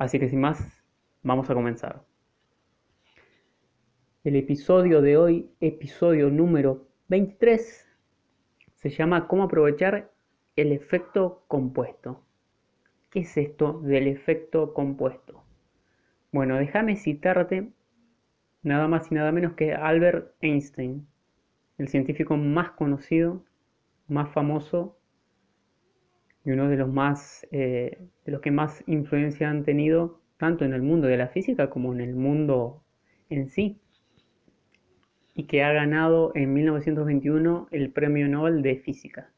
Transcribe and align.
Así 0.00 0.18
que 0.18 0.30
sin 0.30 0.40
más, 0.40 0.82
vamos 1.22 1.50
a 1.50 1.54
comenzar. 1.54 2.02
El 4.24 4.34
episodio 4.34 5.02
de 5.02 5.18
hoy, 5.18 5.50
episodio 5.60 6.30
número 6.30 6.88
23, 7.08 7.86
se 8.76 8.88
llama 8.88 9.28
¿Cómo 9.28 9.42
aprovechar 9.42 10.10
el 10.56 10.72
efecto 10.72 11.44
compuesto? 11.48 12.24
¿Qué 13.10 13.20
es 13.20 13.36
esto 13.36 13.78
del 13.82 14.06
efecto 14.06 14.72
compuesto? 14.72 15.44
Bueno, 16.32 16.56
déjame 16.56 16.96
citarte 16.96 17.70
nada 18.62 18.88
más 18.88 19.12
y 19.12 19.14
nada 19.14 19.32
menos 19.32 19.52
que 19.52 19.74
Albert 19.74 20.34
Einstein, 20.40 21.06
el 21.76 21.88
científico 21.88 22.38
más 22.38 22.70
conocido, 22.70 23.44
más 24.08 24.32
famoso 24.32 24.96
y 26.44 26.50
uno 26.50 26.68
de 26.68 26.76
los 26.76 26.88
más 26.88 27.46
eh, 27.50 27.98
de 28.24 28.32
los 28.32 28.40
que 28.40 28.50
más 28.50 28.82
influencia 28.86 29.50
han 29.50 29.64
tenido 29.64 30.20
tanto 30.38 30.64
en 30.64 30.72
el 30.72 30.82
mundo 30.82 31.06
de 31.06 31.16
la 31.16 31.28
física 31.28 31.68
como 31.68 31.92
en 31.92 32.00
el 32.00 32.14
mundo 32.14 32.82
en 33.28 33.48
sí 33.48 33.78
y 35.34 35.44
que 35.44 35.62
ha 35.62 35.72
ganado 35.72 36.32
en 36.34 36.52
1921 36.52 37.68
el 37.70 37.92
premio 37.92 38.28
Nobel 38.28 38.62
de 38.62 38.76
física. 38.76 39.30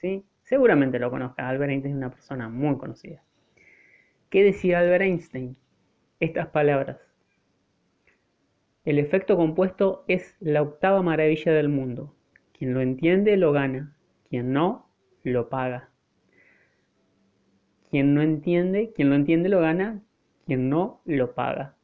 ¿sí? 0.00 0.24
seguramente 0.42 0.98
lo 0.98 1.10
conozca. 1.10 1.48
Albert 1.48 1.70
Einstein 1.70 1.94
es 1.94 1.98
una 1.98 2.10
persona 2.10 2.48
muy 2.48 2.76
conocida. 2.78 3.22
¿qué 4.30 4.42
decía 4.42 4.80
Albert 4.80 5.02
Einstein? 5.02 5.56
estas 6.18 6.48
palabras. 6.48 6.98
El 8.84 8.98
efecto 8.98 9.36
compuesto 9.36 10.04
es 10.08 10.36
la 10.40 10.62
octava 10.62 11.02
maravilla 11.02 11.52
del 11.52 11.68
mundo. 11.68 12.14
Quien 12.56 12.74
lo 12.74 12.80
entiende 12.80 13.36
lo 13.36 13.52
gana. 13.52 13.96
Quien 14.28 14.52
no 14.52 14.88
lo 15.24 15.48
paga 15.48 15.91
quien 17.92 18.14
no 18.14 18.22
entiende, 18.22 18.90
quien 18.94 19.10
lo 19.10 19.16
entiende 19.16 19.50
lo 19.50 19.60
gana, 19.60 20.00
quien 20.46 20.70
no 20.70 21.02
lo 21.04 21.34
paga. 21.34 21.76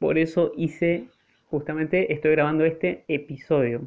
Por 0.00 0.18
eso 0.18 0.50
hice, 0.56 1.06
justamente 1.46 2.12
estoy 2.12 2.32
grabando 2.32 2.64
este 2.64 3.04
episodio, 3.06 3.86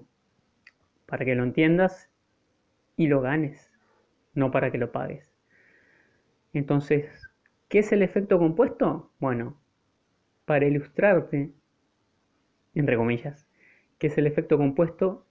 para 1.05 1.25
que 1.25 1.35
lo 1.35 1.43
entiendas 1.43 2.09
y 2.95 3.07
lo 3.07 3.19
ganes, 3.19 3.69
no 4.33 4.49
para 4.49 4.71
que 4.71 4.77
lo 4.77 4.93
pagues. 4.93 5.27
Entonces, 6.53 7.29
¿qué 7.67 7.79
es 7.79 7.91
el 7.91 8.01
efecto 8.01 8.39
compuesto? 8.39 9.11
Bueno, 9.19 9.59
para 10.45 10.67
ilustrarte, 10.67 11.51
entre 12.75 12.95
comillas, 12.95 13.45
qué 13.97 14.07
es 14.07 14.17
el 14.17 14.25
efecto 14.25 14.57
compuesto, 14.57 15.27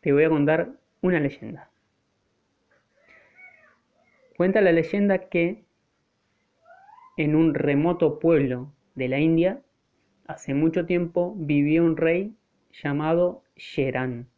te 0.00 0.14
voy 0.14 0.24
a 0.24 0.30
contar 0.30 0.80
una 1.02 1.20
leyenda. 1.20 1.73
Cuenta 4.36 4.60
la 4.60 4.72
leyenda 4.72 5.28
que 5.28 5.64
en 7.16 7.36
un 7.36 7.54
remoto 7.54 8.18
pueblo 8.18 8.72
de 8.96 9.08
la 9.08 9.20
India, 9.20 9.62
hace 10.26 10.54
mucho 10.54 10.86
tiempo 10.86 11.34
vivía 11.36 11.82
un 11.82 11.96
rey 11.96 12.34
llamado 12.72 13.44
Sheran. 13.54 14.28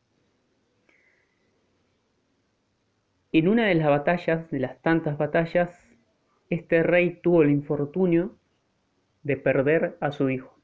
En 3.32 3.48
una 3.48 3.66
de 3.66 3.74
las 3.74 3.88
batallas, 3.88 4.50
de 4.50 4.60
las 4.60 4.80
tantas 4.82 5.16
batallas, 5.16 5.70
este 6.50 6.82
rey 6.82 7.18
tuvo 7.22 7.42
el 7.42 7.50
infortunio 7.50 8.36
de 9.22 9.36
perder 9.38 9.96
a 10.00 10.12
su 10.12 10.28
hijo. 10.28 10.58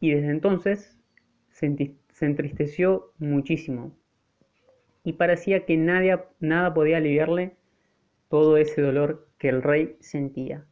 Y 0.00 0.12
desde 0.12 0.30
entonces 0.30 0.98
se 1.48 1.66
entristeció 2.20 3.12
muchísimo. 3.18 3.96
Y 5.02 5.14
parecía 5.14 5.64
que 5.64 5.76
nada 5.76 6.74
podía 6.74 6.98
aliviarle 6.98 7.57
todo 8.28 8.56
ese 8.56 8.82
dolor 8.82 9.28
que 9.38 9.48
el 9.48 9.62
rey 9.62 9.96
sentía. 10.00 10.66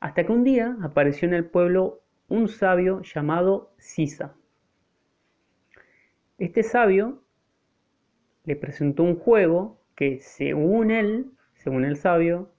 Hasta 0.00 0.24
que 0.24 0.32
un 0.32 0.44
día 0.44 0.76
apareció 0.82 1.28
en 1.28 1.34
el 1.34 1.44
pueblo 1.44 2.02
un 2.28 2.48
sabio 2.48 3.02
llamado 3.02 3.74
Sisa. 3.78 4.34
Este 6.38 6.62
sabio 6.62 7.22
le 8.44 8.56
presentó 8.56 9.02
un 9.02 9.16
juego 9.16 9.80
que 9.94 10.18
según 10.20 10.90
él, 10.90 11.30
según 11.54 11.84
el 11.84 11.96
sabio, 11.96 12.50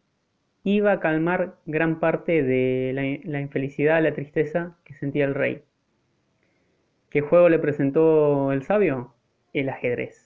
iba 0.64 0.94
a 0.94 1.00
calmar 1.00 1.58
gran 1.66 2.00
parte 2.00 2.44
de 2.44 2.92
la, 2.94 3.30
la 3.30 3.42
infelicidad, 3.42 4.02
la 4.02 4.14
tristeza 4.14 4.78
que 4.86 4.94
sentía 4.94 5.26
el 5.26 5.36
rey. 5.36 5.64
¿Qué 7.10 7.22
juego 7.22 7.50
le 7.50 7.60
presentó 7.60 8.52
el 8.54 8.64
sabio? 8.64 9.14
El 9.52 9.70
ajedrez. 9.70 10.23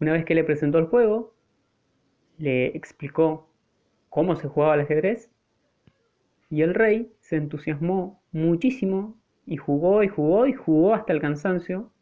Una 0.00 0.12
vez 0.12 0.24
que 0.24 0.34
le 0.34 0.44
presentó 0.44 0.78
el 0.78 0.86
juego, 0.86 1.34
le 2.38 2.68
explicó 2.68 3.50
cómo 4.08 4.34
se 4.34 4.48
jugaba 4.48 4.74
el 4.74 4.80
ajedrez 4.80 5.30
y 6.48 6.62
el 6.62 6.74
rey 6.74 7.12
se 7.20 7.36
entusiasmó 7.36 8.22
muchísimo 8.32 9.20
y 9.44 9.58
jugó 9.58 10.02
y 10.02 10.08
jugó 10.08 10.46
y 10.46 10.54
jugó 10.54 10.94
hasta 10.94 11.12
el 11.12 11.20
cansancio 11.20 11.92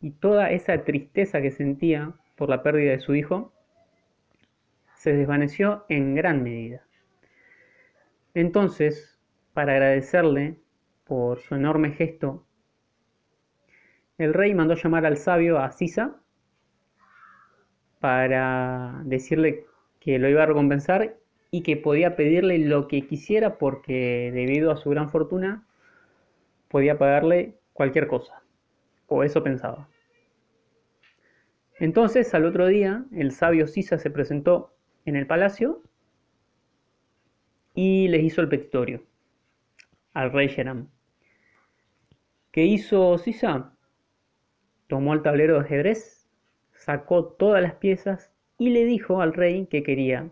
y 0.00 0.10
toda 0.10 0.50
esa 0.50 0.82
tristeza 0.82 1.40
que 1.40 1.52
sentía 1.52 2.14
por 2.36 2.48
la 2.48 2.64
pérdida 2.64 2.90
de 2.90 3.00
su 3.00 3.14
hijo 3.14 3.52
se 4.96 5.12
desvaneció 5.12 5.84
en 5.88 6.16
gran 6.16 6.42
medida. 6.42 6.84
Entonces, 8.34 9.20
para 9.54 9.72
agradecerle 9.72 10.56
por 11.04 11.38
su 11.40 11.54
enorme 11.54 11.92
gesto, 11.92 12.44
el 14.18 14.34
rey 14.34 14.52
mandó 14.52 14.74
llamar 14.74 15.06
al 15.06 15.16
sabio 15.16 15.58
a 15.58 15.70
Sisa 15.70 16.20
para 18.00 19.02
decirle 19.04 19.64
que 20.00 20.18
lo 20.18 20.28
iba 20.28 20.42
a 20.42 20.46
recompensar 20.46 21.16
y 21.50 21.62
que 21.62 21.76
podía 21.76 22.16
pedirle 22.16 22.58
lo 22.58 22.88
que 22.88 23.06
quisiera 23.06 23.58
porque 23.58 24.30
debido 24.32 24.70
a 24.70 24.76
su 24.76 24.90
gran 24.90 25.10
fortuna 25.10 25.66
podía 26.68 26.98
pagarle 26.98 27.54
cualquier 27.72 28.06
cosa, 28.06 28.42
o 29.06 29.24
eso 29.24 29.42
pensaba. 29.42 29.88
Entonces 31.78 32.34
al 32.34 32.44
otro 32.44 32.66
día 32.66 33.04
el 33.12 33.32
sabio 33.32 33.66
Sisa 33.66 33.98
se 33.98 34.10
presentó 34.10 34.74
en 35.04 35.16
el 35.16 35.26
palacio 35.26 35.82
y 37.74 38.08
les 38.08 38.24
hizo 38.24 38.40
el 38.40 38.48
petitorio 38.48 39.02
al 40.12 40.32
rey 40.32 40.48
Sheram. 40.48 40.88
¿Qué 42.50 42.64
hizo 42.64 43.16
Sisa? 43.18 43.72
Tomó 44.88 45.14
el 45.14 45.22
tablero 45.22 45.54
de 45.54 45.60
ajedrez 45.60 46.27
sacó 46.78 47.24
todas 47.24 47.62
las 47.62 47.74
piezas 47.74 48.30
y 48.56 48.70
le 48.70 48.84
dijo 48.84 49.20
al 49.20 49.34
rey 49.34 49.66
que 49.66 49.82
quería 49.82 50.30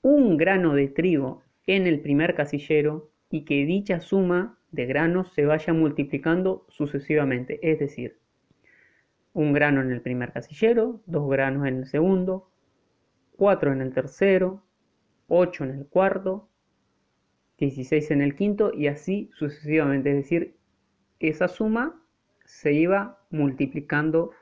un 0.00 0.36
grano 0.36 0.74
de 0.74 0.88
trigo 0.88 1.42
en 1.66 1.86
el 1.86 2.00
primer 2.00 2.34
casillero 2.34 3.10
y 3.30 3.44
que 3.44 3.64
dicha 3.64 4.00
suma 4.00 4.58
de 4.72 4.86
granos 4.86 5.32
se 5.34 5.44
vaya 5.44 5.72
multiplicando 5.72 6.66
sucesivamente, 6.68 7.60
es 7.62 7.78
decir, 7.78 8.18
un 9.34 9.52
grano 9.52 9.80
en 9.80 9.92
el 9.92 10.00
primer 10.00 10.32
casillero, 10.32 11.00
dos 11.06 11.30
granos 11.30 11.66
en 11.66 11.78
el 11.78 11.86
segundo, 11.86 12.50
cuatro 13.36 13.72
en 13.72 13.80
el 13.80 13.92
tercero, 13.94 14.62
ocho 15.28 15.64
en 15.64 15.70
el 15.70 15.86
cuarto, 15.86 16.48
16 17.58 18.10
en 18.10 18.22
el 18.22 18.34
quinto 18.34 18.72
y 18.74 18.88
así 18.88 19.30
sucesivamente, 19.34 20.10
es 20.10 20.16
decir, 20.16 20.56
esa 21.20 21.48
suma 21.48 22.02
se 22.44 22.72
iba 22.72 23.20
multiplicando 23.30 24.32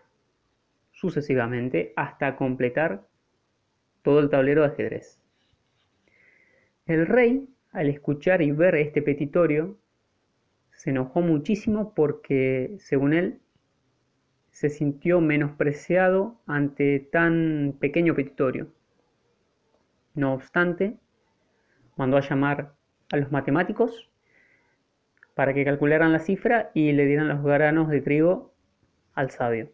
sucesivamente 1.01 1.95
hasta 1.97 2.37
completar 2.37 3.07
todo 4.03 4.21
el 4.21 4.29
tablero 4.29 4.61
de 4.61 4.69
ajedrez. 4.69 5.19
El 6.85 7.07
rey, 7.07 7.49
al 7.73 7.89
escuchar 7.89 8.43
y 8.43 8.51
ver 8.51 8.75
este 8.75 9.01
petitorio, 9.01 9.79
se 10.73 10.91
enojó 10.91 11.23
muchísimo 11.23 11.95
porque, 11.95 12.77
según 12.79 13.15
él, 13.15 13.41
se 14.51 14.69
sintió 14.69 15.21
menospreciado 15.23 16.39
ante 16.47 17.01
tan 17.01 17.77
pequeño 17.81 18.15
petitorio. 18.15 18.69
No 20.15 20.35
obstante, 20.35 20.99
mandó 21.97 22.19
a 22.19 22.29
llamar 22.29 22.75
a 23.11 23.17
los 23.17 23.33
matemáticos 23.33 24.11
para 25.35 25.55
que 25.55 25.65
calcularan 25.65 26.13
la 26.13 26.19
cifra 26.19 26.71
y 26.75 26.93
le 26.93 27.07
dieran 27.07 27.29
los 27.29 27.43
granos 27.43 27.89
de 27.89 28.03
trigo 28.03 28.53
al 29.15 29.31
sabio. 29.31 29.71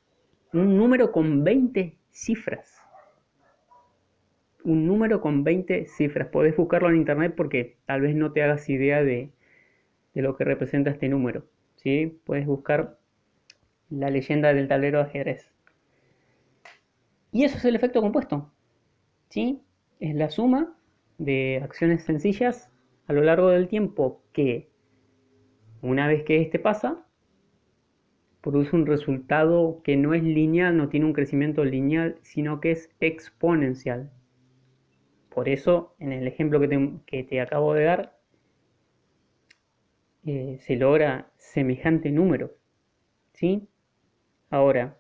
un 0.52 0.76
número 0.76 1.12
con 1.12 1.44
20 1.44 1.96
cifras. 2.10 2.74
Un 4.64 4.86
número 4.86 5.20
con 5.20 5.44
20 5.44 5.86
cifras. 5.86 6.28
Podés 6.28 6.56
buscarlo 6.56 6.90
en 6.90 6.96
internet 6.96 7.34
porque 7.36 7.76
tal 7.86 8.00
vez 8.02 8.14
no 8.14 8.32
te 8.32 8.42
hagas 8.42 8.68
idea 8.68 9.02
de, 9.02 9.30
de 10.14 10.22
lo 10.22 10.36
que 10.36 10.44
representa 10.44 10.90
este 10.90 11.08
número. 11.08 11.46
¿sí? 11.76 12.20
Puedes 12.24 12.46
buscar 12.46 12.98
la 13.90 14.10
leyenda 14.10 14.52
del 14.52 14.68
tablero 14.68 14.98
de 14.98 15.04
ajedrez. 15.04 15.50
Y 17.32 17.44
eso 17.44 17.58
es 17.58 17.64
el 17.64 17.76
efecto 17.76 18.00
compuesto. 18.00 18.50
¿Sí? 19.28 19.62
Es 20.00 20.14
la 20.14 20.30
suma 20.30 20.76
de 21.18 21.60
acciones 21.62 22.04
sencillas 22.04 22.70
a 23.06 23.12
lo 23.12 23.22
largo 23.22 23.48
del 23.48 23.68
tiempo 23.68 24.22
que, 24.32 24.68
una 25.82 26.06
vez 26.06 26.24
que 26.24 26.40
este 26.42 26.58
pasa, 26.58 27.04
produce 28.40 28.76
un 28.76 28.86
resultado 28.86 29.80
que 29.82 29.96
no 29.96 30.14
es 30.14 30.22
lineal, 30.22 30.76
no 30.76 30.88
tiene 30.88 31.06
un 31.06 31.12
crecimiento 31.12 31.64
lineal, 31.64 32.18
sino 32.22 32.60
que 32.60 32.72
es 32.72 32.90
exponencial. 33.00 34.10
Por 35.30 35.48
eso, 35.48 35.94
en 35.98 36.12
el 36.12 36.26
ejemplo 36.26 36.60
que 36.60 37.24
te, 37.24 37.40
acabo 37.40 37.74
de 37.74 37.84
dar, 37.84 38.18
eh, 40.26 40.58
se 40.60 40.76
logra 40.76 41.30
semejante 41.36 42.10
número. 42.10 42.52
¿sí? 43.34 43.68
Ahora, 44.50 44.98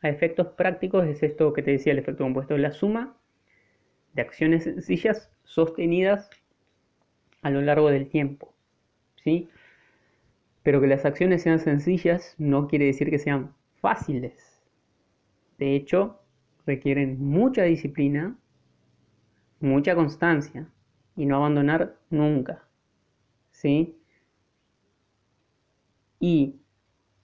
a 0.00 0.08
efectos 0.08 0.48
prácticos 0.48 1.06
es 1.06 1.22
esto 1.22 1.52
que 1.52 1.62
te 1.62 1.72
decía 1.72 1.92
el 1.92 2.00
efecto 2.00 2.24
compuesto, 2.24 2.56
la 2.58 2.72
suma 2.72 3.16
de 4.14 4.22
acciones 4.22 4.64
sencillas 4.64 5.30
sostenidas 5.44 6.30
a 7.42 7.50
lo 7.50 7.60
largo 7.60 7.90
del 7.90 8.08
tiempo. 8.08 8.54
¿sí? 9.22 9.48
Pero 10.62 10.80
que 10.80 10.86
las 10.86 11.04
acciones 11.04 11.42
sean 11.42 11.58
sencillas 11.60 12.34
no 12.38 12.68
quiere 12.68 12.86
decir 12.86 13.10
que 13.10 13.18
sean 13.18 13.54
fáciles. 13.80 14.62
De 15.58 15.74
hecho, 15.74 16.20
requieren 16.66 17.22
mucha 17.24 17.64
disciplina, 17.64 18.36
mucha 19.60 19.94
constancia 19.94 20.68
y 21.16 21.26
no 21.26 21.36
abandonar 21.36 21.98
nunca. 22.10 22.64
¿sí? 23.50 23.96
Y 26.20 26.60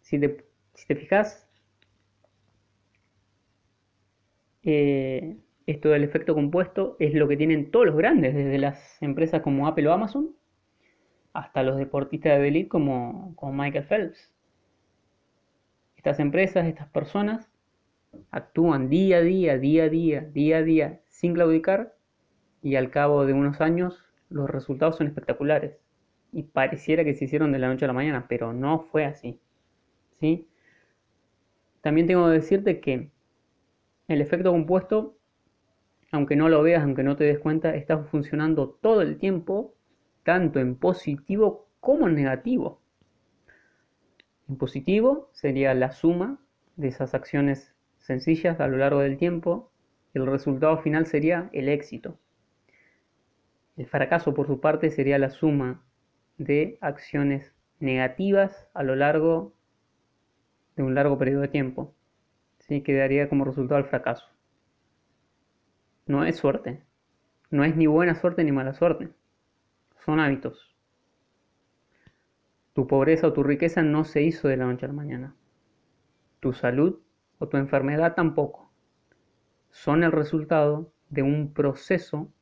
si 0.03 0.19
te, 0.19 0.45
si 0.75 0.87
te 0.87 0.97
fijas, 0.97 1.49
eh, 4.63 5.37
esto 5.69 5.91
del 5.91 6.03
efecto 6.03 6.35
compuesto 6.35 6.97
es 6.99 7.13
lo 7.13 7.29
que 7.29 7.37
tienen 7.37 7.71
todos 7.71 7.85
los 7.85 7.95
grandes, 7.95 8.35
desde 8.35 8.57
las 8.57 9.03
empresas 9.03 9.43
como 9.43 9.69
Apple 9.69 9.87
o 9.89 9.93
Amazon 9.93 10.35
hasta 11.35 11.63
los 11.63 11.77
deportistas 11.77 12.39
de 12.39 12.49
elite 12.49 12.71
como, 12.71 13.35
como 13.37 13.53
Michael 13.53 13.85
Phelps. 13.85 14.33
Estas 15.95 16.21
empresas, 16.21 16.67
estas 16.67 16.89
personas, 16.89 17.51
actúan 18.31 18.89
día 18.89 19.19
a 19.19 19.21
día, 19.21 19.59
día 19.59 19.85
a 19.85 19.89
día, 19.91 20.21
día 20.23 20.57
a 20.57 20.63
día, 20.63 21.01
sin 21.11 21.35
claudicar 21.35 21.95
y 22.63 22.77
al 22.77 22.91
cabo 22.91 23.27
de 23.27 23.35
unos 23.35 23.61
años 23.61 24.03
los 24.31 24.49
resultados 24.49 24.97
son 24.97 25.07
espectaculares. 25.07 25.79
Y 26.33 26.45
pareciera 26.45 27.05
que 27.05 27.15
se 27.15 27.27
hicieron 27.27 27.53
de 27.53 27.59
la 27.59 27.69
noche 27.69 27.85
a 27.85 27.89
la 27.89 27.95
mañana, 27.95 28.25
pero 28.27 28.55
no 28.55 28.81
fue 28.81 29.05
así. 29.05 29.39
¿sí? 30.19 30.49
También 31.83 32.07
tengo 32.07 32.25
que 32.25 32.33
decirte 32.33 32.81
que 32.81 33.11
el 34.09 34.23
efecto 34.23 34.51
compuesto 34.51 35.18
aunque 36.11 36.37
no 36.37 36.49
lo 36.49 36.63
veas, 36.63 36.83
aunque 36.83 37.03
no 37.03 37.17
te 37.17 37.25
des 37.25 37.39
cuenta, 37.39 37.75
está 37.75 37.99
funcionando 38.05 38.71
todo 38.81 39.03
el 39.03 39.19
tiempo, 39.19 39.75
tanto 40.23 40.59
en 40.59 40.77
positivo 40.77 41.69
como 41.81 42.09
en 42.09 42.15
negativo. 42.15 42.81
En 44.49 44.57
positivo 44.57 45.29
sería 45.33 45.75
la 45.75 45.93
suma 45.93 46.39
de 46.77 46.89
esas 46.89 47.15
acciones 47.15 47.75
sencillas 47.99 48.61
a 48.61 48.69
lo 48.69 48.79
largo 48.79 49.01
del 49.01 49.19
tiempo. 49.19 49.71
El 50.15 50.27
resultado 50.27 50.79
final 50.79 51.07
sería 51.07 51.51
el 51.53 51.69
éxito. 51.69 52.19
El 53.77 53.87
fracaso, 53.87 54.33
por 54.35 54.47
su 54.47 54.61
parte, 54.61 54.91
sería 54.91 55.19
la 55.19 55.31
suma 55.31 55.85
de 56.39 56.79
acciones 56.81 57.55
negativas 57.81 58.69
a 58.73 58.83
lo 58.83 58.97
largo 58.97 59.55
de 60.77 60.83
un 60.83 60.95
largo 60.95 61.19
periodo 61.19 61.43
de 61.43 61.49
tiempo. 61.49 61.95
¿Sí? 62.59 62.81
Que 62.81 62.95
daría 62.95 63.29
como 63.29 63.45
resultado 63.45 63.79
el 63.79 63.87
fracaso 63.87 64.38
no 66.09 66.25
es 66.25 66.37
suerte. 66.37 66.83
No 67.51 67.65
es 67.65 67.77
ni 67.77 67.87
buena 67.87 68.15
suerte 68.15 68.43
ni 68.43 68.51
mala 68.51 68.75
suerte. 68.75 69.11
Son 70.05 70.21
hábitos. 70.21 70.75
Tu 72.73 72.87
pobreza 72.87 73.29
o 73.29 73.33
tu 73.33 73.43
riqueza 73.43 73.83
no 73.83 74.05
se 74.05 74.23
hizo 74.23 74.49
de 74.49 74.57
la 74.57 74.67
noche 74.67 74.87
a 74.87 74.89
la 74.89 74.95
mañana. 74.95 75.37
Tu 76.41 76.53
salud 76.53 77.01
o 77.39 77.49
tu 77.49 77.57
enfermedad 77.57 78.15
tampoco. 78.15 78.73
Son 79.71 80.03
el 80.03 80.13
resultado 80.13 80.93
de 81.11 81.23
un 81.23 81.53
proceso 81.53 82.33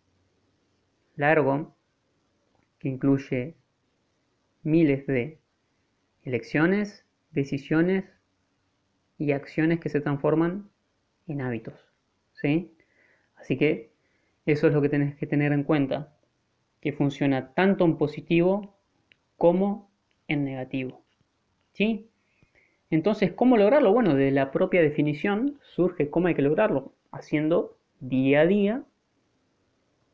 largo 1.17 1.75
que 2.79 2.89
incluye 2.89 3.57
miles 4.63 5.07
de 5.07 5.41
elecciones, 6.23 7.05
decisiones 7.31 8.05
y 9.19 9.33
acciones 9.33 9.81
que 9.81 9.89
se 9.89 10.01
transforman 10.01 10.71
en 11.27 11.41
hábitos. 11.41 11.75
¿Sí? 12.35 12.76
Así 13.47 13.57
que 13.57 13.93
eso 14.45 14.67
es 14.67 14.75
lo 14.75 14.83
que 14.83 14.89
tenés 14.89 15.15
que 15.15 15.29
tener 15.29 15.53
en 15.53 15.63
cuenta, 15.63 16.13
que 16.81 16.93
funciona 16.93 17.55
tanto 17.55 17.85
en 17.85 17.97
positivo 17.97 18.75
como 19.37 19.89
en 20.27 20.45
negativo. 20.45 21.05
¿Sí? 21.73 22.11
Entonces, 22.91 23.31
¿cómo 23.35 23.57
lograrlo? 23.57 23.93
Bueno, 23.93 24.17
de 24.17 24.33
la 24.33 24.51
propia 24.51 24.83
definición 24.83 25.61
surge 25.63 26.11
cómo 26.11 26.27
hay 26.27 26.35
que 26.35 26.43
lograrlo, 26.43 26.93
haciendo 27.13 27.79
día 28.01 28.41
a 28.41 28.47
día 28.47 28.83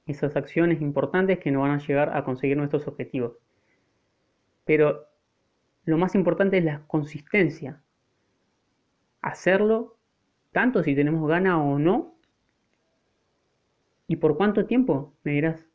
esas 0.05 0.37
acciones 0.37 0.83
importantes 0.83 1.39
que 1.39 1.51
nos 1.51 1.63
van 1.63 1.71
a 1.71 1.87
llegar 1.87 2.15
a 2.15 2.23
conseguir 2.25 2.59
nuestros 2.59 2.87
objetivos. 2.87 3.39
Pero 4.67 5.07
lo 5.87 5.97
más 5.97 6.15
importante 6.15 6.59
es 6.59 6.65
la 6.65 6.83
consistencia. 6.87 7.81
Hacerlo 9.23 9.97
tanto 10.51 10.83
si 10.83 10.95
tenemos 10.95 11.27
ganas 11.27 11.57
o 11.57 11.79
no, 11.79 12.12
¿Y 14.13 14.17
por 14.17 14.37
cuánto 14.37 14.67
tiempo? 14.67 15.15
Me 15.25 15.33
dirás, 15.33 15.67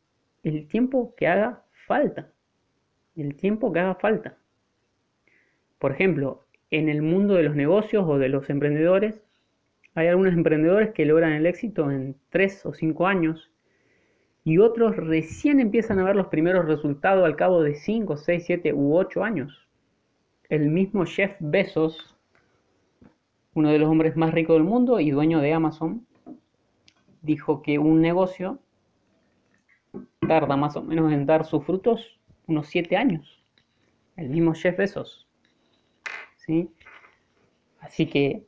el 0.44 0.68
tiempo 0.68 1.16
que 1.16 1.26
haga 1.26 1.64
falta. 1.88 2.30
El 3.16 3.36
tiempo 3.36 3.74
que 3.74 3.80
haga 3.80 3.96
falta. 3.96 4.38
Por 5.80 5.92
ejemplo, 5.92 6.46
en 6.70 6.88
el 6.88 7.02
mundo 7.02 7.34
de 7.34 7.42
los 7.42 7.56
negocios 7.56 8.06
o 8.08 8.20
de 8.20 8.30
los 8.30 8.48
emprendedores, 8.52 9.24
hay 9.96 10.06
algunos 10.06 10.36
emprendedores 10.36 10.92
que 10.92 11.08
logran 11.08 11.34
el 11.34 11.48
éxito 11.48 11.90
en 11.90 12.16
3 12.30 12.68
o 12.68 12.74
5 12.76 13.08
años 13.08 13.50
y 14.44 14.60
otros 14.60 14.96
recién 14.98 15.60
empiezan 15.60 15.98
a 15.98 16.04
ver 16.04 16.16
los 16.16 16.28
primeros 16.28 16.68
resultados 16.68 17.26
al 17.26 17.38
cabo 17.38 17.64
de 17.64 17.74
5, 17.74 18.18
6, 18.18 18.44
7 18.46 18.72
u 18.72 18.96
8 18.96 19.24
años. 19.24 19.68
El 20.48 20.70
mismo 20.70 21.08
Jeff 21.08 21.36
Bezos, 21.40 22.16
uno 23.56 23.72
de 23.72 23.80
los 23.80 23.90
hombres 23.90 24.16
más 24.16 24.32
ricos 24.32 24.58
del 24.58 24.64
mundo 24.64 25.00
y 25.00 25.10
dueño 25.10 25.40
de 25.40 25.54
Amazon, 25.54 26.06
dijo 27.28 27.62
que 27.62 27.78
un 27.78 28.02
negocio 28.02 28.60
tarda 30.28 30.56
más 30.56 30.76
o 30.76 30.82
menos 30.82 31.12
en 31.12 31.26
dar 31.26 31.46
sus 31.46 31.64
frutos 31.64 32.20
unos 32.48 32.68
7 32.68 32.98
años. 32.98 33.44
El 34.16 34.30
mismo 34.30 34.54
Jeff 34.56 34.78
Bezos. 34.78 35.28
¿Sí? 36.38 36.72
Así 37.80 38.08
que, 38.08 38.48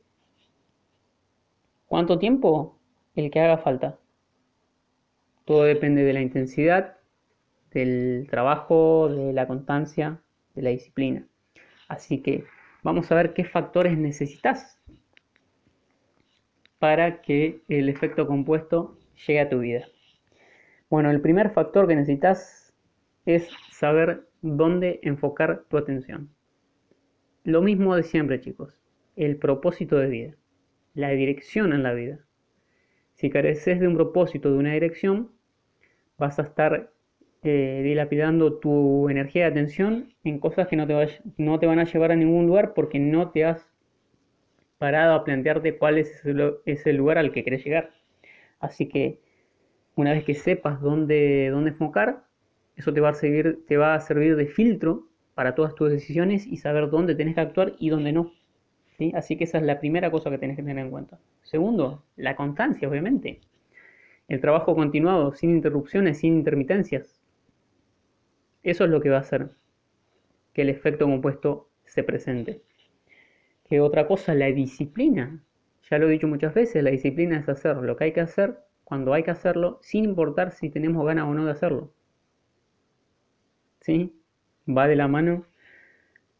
¿cuánto 1.86 2.18
tiempo? 2.18 2.78
El 3.14 3.30
que 3.30 3.40
haga 3.40 3.58
falta. 3.58 3.98
Todo 5.44 5.64
depende 5.64 6.02
de 6.02 6.12
la 6.12 6.22
intensidad, 6.22 6.96
del 7.72 8.26
trabajo, 8.30 9.08
de 9.08 9.32
la 9.32 9.46
constancia, 9.46 10.20
de 10.54 10.62
la 10.62 10.70
disciplina. 10.70 11.26
Así 11.88 12.22
que 12.22 12.44
vamos 12.82 13.12
a 13.12 13.14
ver 13.16 13.34
qué 13.34 13.44
factores 13.44 13.96
necesitas 13.98 14.79
para 16.80 17.20
que 17.20 17.60
el 17.68 17.88
efecto 17.88 18.26
compuesto 18.26 18.98
llegue 19.26 19.40
a 19.40 19.48
tu 19.48 19.60
vida. 19.60 19.86
Bueno, 20.88 21.10
el 21.10 21.20
primer 21.20 21.50
factor 21.50 21.86
que 21.86 21.94
necesitas 21.94 22.74
es 23.26 23.48
saber 23.70 24.26
dónde 24.42 24.98
enfocar 25.02 25.64
tu 25.68 25.76
atención. 25.76 26.30
Lo 27.44 27.62
mismo 27.62 27.94
de 27.94 28.02
siempre, 28.02 28.40
chicos. 28.40 28.80
El 29.14 29.36
propósito 29.36 29.98
de 29.98 30.08
vida. 30.08 30.34
La 30.94 31.10
dirección 31.10 31.72
en 31.74 31.82
la 31.82 31.92
vida. 31.92 32.18
Si 33.12 33.28
careces 33.28 33.78
de 33.78 33.86
un 33.86 33.94
propósito, 33.94 34.50
de 34.50 34.58
una 34.58 34.72
dirección, 34.72 35.30
vas 36.16 36.38
a 36.38 36.42
estar 36.42 36.90
eh, 37.42 37.82
dilapidando 37.84 38.58
tu 38.58 39.08
energía 39.10 39.44
de 39.44 39.50
atención 39.50 40.14
en 40.24 40.38
cosas 40.38 40.66
que 40.68 40.76
no 40.76 40.86
te, 40.86 41.20
no 41.36 41.58
te 41.58 41.66
van 41.66 41.78
a 41.78 41.84
llevar 41.84 42.12
a 42.12 42.16
ningún 42.16 42.46
lugar 42.46 42.72
porque 42.72 42.98
no 42.98 43.30
te 43.30 43.44
has 43.44 43.69
parado 44.80 45.12
a 45.14 45.24
plantearte 45.24 45.76
cuál 45.76 45.98
es 45.98 46.22
ese 46.64 46.92
lugar 46.94 47.18
al 47.18 47.32
que 47.32 47.44
querés 47.44 47.62
llegar. 47.62 47.90
Así 48.60 48.88
que 48.88 49.20
una 49.94 50.12
vez 50.12 50.24
que 50.24 50.34
sepas 50.34 50.80
dónde, 50.80 51.50
dónde 51.50 51.70
enfocar, 51.72 52.24
eso 52.76 52.90
te 52.94 53.02
va, 53.02 53.10
a 53.10 53.14
servir, 53.14 53.62
te 53.68 53.76
va 53.76 53.94
a 53.94 54.00
servir 54.00 54.36
de 54.36 54.46
filtro 54.46 55.06
para 55.34 55.54
todas 55.54 55.74
tus 55.74 55.90
decisiones 55.90 56.46
y 56.46 56.56
saber 56.56 56.88
dónde 56.88 57.14
tenés 57.14 57.34
que 57.34 57.42
actuar 57.42 57.74
y 57.78 57.90
dónde 57.90 58.12
no. 58.12 58.32
¿sí? 58.96 59.12
Así 59.14 59.36
que 59.36 59.44
esa 59.44 59.58
es 59.58 59.64
la 59.64 59.80
primera 59.80 60.10
cosa 60.10 60.30
que 60.30 60.38
tenés 60.38 60.56
que 60.56 60.62
tener 60.62 60.82
en 60.82 60.90
cuenta. 60.90 61.18
Segundo, 61.42 62.02
la 62.16 62.34
constancia, 62.34 62.88
obviamente. 62.88 63.40
El 64.28 64.40
trabajo 64.40 64.74
continuado, 64.74 65.34
sin 65.34 65.50
interrupciones, 65.50 66.20
sin 66.20 66.36
intermitencias. 66.38 67.20
Eso 68.62 68.84
es 68.84 68.90
lo 68.90 69.02
que 69.02 69.10
va 69.10 69.18
a 69.18 69.20
hacer 69.20 69.50
que 70.54 70.62
el 70.62 70.70
efecto 70.70 71.04
compuesto 71.04 71.68
se 71.84 72.02
presente. 72.02 72.62
Que 73.70 73.80
otra 73.80 74.06
cosa, 74.06 74.34
la 74.34 74.46
disciplina. 74.48 75.42
Ya 75.88 75.98
lo 75.98 76.08
he 76.08 76.10
dicho 76.12 76.28
muchas 76.28 76.52
veces, 76.52 76.84
la 76.84 76.90
disciplina 76.90 77.38
es 77.38 77.48
hacer 77.48 77.78
lo 77.78 77.96
que 77.96 78.04
hay 78.04 78.12
que 78.12 78.20
hacer 78.20 78.58
cuando 78.84 79.14
hay 79.14 79.22
que 79.22 79.30
hacerlo, 79.30 79.78
sin 79.80 80.04
importar 80.04 80.52
si 80.52 80.68
tenemos 80.68 81.06
ganas 81.06 81.26
o 81.26 81.32
no 81.32 81.46
de 81.46 81.52
hacerlo. 81.52 81.92
¿Sí? 83.80 84.12
Va 84.68 84.86
de 84.88 84.96
la 84.96 85.08
mano 85.08 85.46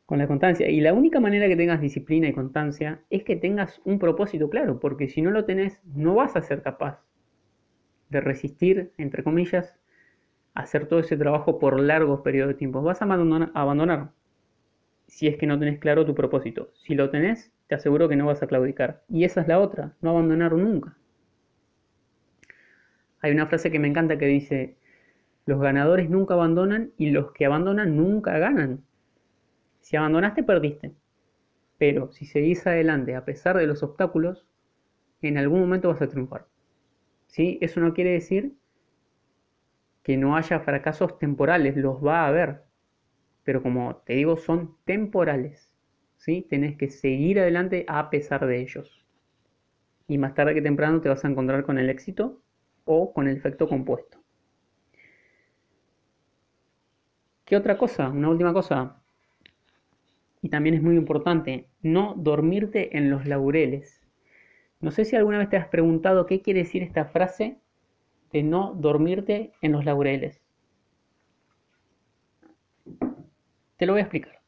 con 0.06 0.18
la 0.18 0.26
constancia. 0.26 0.68
Y 0.68 0.80
la 0.80 0.92
única 0.92 1.20
manera 1.20 1.46
que 1.46 1.56
tengas 1.56 1.80
disciplina 1.80 2.28
y 2.28 2.32
constancia 2.32 3.00
es 3.10 3.22
que 3.22 3.36
tengas 3.36 3.80
un 3.84 4.00
propósito 4.00 4.50
claro, 4.50 4.80
porque 4.80 5.08
si 5.08 5.22
no 5.22 5.30
lo 5.30 5.44
tenés, 5.44 5.80
no 5.84 6.16
vas 6.16 6.34
a 6.36 6.42
ser 6.42 6.62
capaz 6.62 7.00
de 8.08 8.20
resistir, 8.20 8.92
entre 8.98 9.22
comillas, 9.22 9.78
hacer 10.54 10.86
todo 10.86 10.98
ese 10.98 11.16
trabajo 11.16 11.60
por 11.60 11.78
largos 11.78 12.22
periodos 12.22 12.54
de 12.54 12.58
tiempo. 12.58 12.82
Vas 12.82 13.02
a 13.02 13.04
abandonar, 13.04 14.10
si 15.10 15.26
es 15.26 15.36
que 15.36 15.46
no 15.46 15.58
tenés 15.58 15.80
claro 15.80 16.06
tu 16.06 16.14
propósito. 16.14 16.70
Si 16.84 16.94
lo 16.94 17.10
tenés, 17.10 17.52
te 17.66 17.74
aseguro 17.74 18.08
que 18.08 18.16
no 18.16 18.26
vas 18.26 18.42
a 18.42 18.46
claudicar. 18.46 19.02
Y 19.08 19.24
esa 19.24 19.40
es 19.40 19.48
la 19.48 19.58
otra, 19.58 19.96
no 20.00 20.10
abandonar 20.10 20.52
nunca. 20.52 20.96
Hay 23.20 23.32
una 23.32 23.46
frase 23.48 23.70
que 23.70 23.80
me 23.80 23.88
encanta 23.88 24.18
que 24.18 24.26
dice, 24.26 24.76
los 25.46 25.60
ganadores 25.60 26.08
nunca 26.08 26.34
abandonan 26.34 26.92
y 26.96 27.10
los 27.10 27.32
que 27.32 27.44
abandonan 27.44 27.96
nunca 27.96 28.38
ganan. 28.38 28.84
Si 29.80 29.96
abandonaste, 29.96 30.44
perdiste. 30.44 30.94
Pero 31.76 32.12
si 32.12 32.24
seguís 32.24 32.64
adelante 32.66 33.16
a 33.16 33.24
pesar 33.24 33.58
de 33.58 33.66
los 33.66 33.82
obstáculos, 33.82 34.46
en 35.22 35.38
algún 35.38 35.60
momento 35.60 35.88
vas 35.88 36.00
a 36.02 36.08
triunfar. 36.08 36.46
¿Sí? 37.26 37.58
Eso 37.60 37.80
no 37.80 37.94
quiere 37.94 38.12
decir 38.12 38.54
que 40.04 40.16
no 40.16 40.36
haya 40.36 40.60
fracasos 40.60 41.18
temporales, 41.18 41.76
los 41.76 42.04
va 42.04 42.20
a 42.20 42.28
haber, 42.28 42.69
pero 43.50 43.64
como 43.64 43.96
te 44.06 44.12
digo, 44.12 44.36
son 44.36 44.76
temporales, 44.84 45.74
¿sí? 46.18 46.46
Tenés 46.48 46.76
que 46.76 46.88
seguir 46.88 47.40
adelante 47.40 47.84
a 47.88 48.08
pesar 48.08 48.46
de 48.46 48.60
ellos. 48.60 49.04
Y 50.06 50.18
más 50.18 50.36
tarde 50.36 50.54
que 50.54 50.62
temprano 50.62 51.00
te 51.00 51.08
vas 51.08 51.24
a 51.24 51.28
encontrar 51.28 51.64
con 51.64 51.76
el 51.76 51.90
éxito 51.90 52.40
o 52.84 53.12
con 53.12 53.26
el 53.26 53.36
efecto 53.36 53.68
compuesto. 53.68 54.18
¿Qué 57.44 57.56
otra 57.56 57.76
cosa? 57.76 58.08
Una 58.08 58.28
última 58.28 58.52
cosa. 58.52 59.02
Y 60.42 60.48
también 60.48 60.76
es 60.76 60.82
muy 60.82 60.94
importante, 60.94 61.66
no 61.82 62.14
dormirte 62.16 62.96
en 62.96 63.10
los 63.10 63.26
laureles. 63.26 64.00
No 64.80 64.92
sé 64.92 65.04
si 65.04 65.16
alguna 65.16 65.38
vez 65.38 65.50
te 65.50 65.56
has 65.56 65.66
preguntado 65.66 66.26
qué 66.26 66.40
quiere 66.40 66.60
decir 66.60 66.84
esta 66.84 67.06
frase 67.06 67.58
de 68.32 68.44
no 68.44 68.74
dormirte 68.74 69.54
en 69.60 69.72
los 69.72 69.84
laureles. 69.84 70.39
Te 73.80 73.86
lo 73.86 73.94
voy 73.94 74.00
a 74.00 74.02
explicar. 74.02 74.38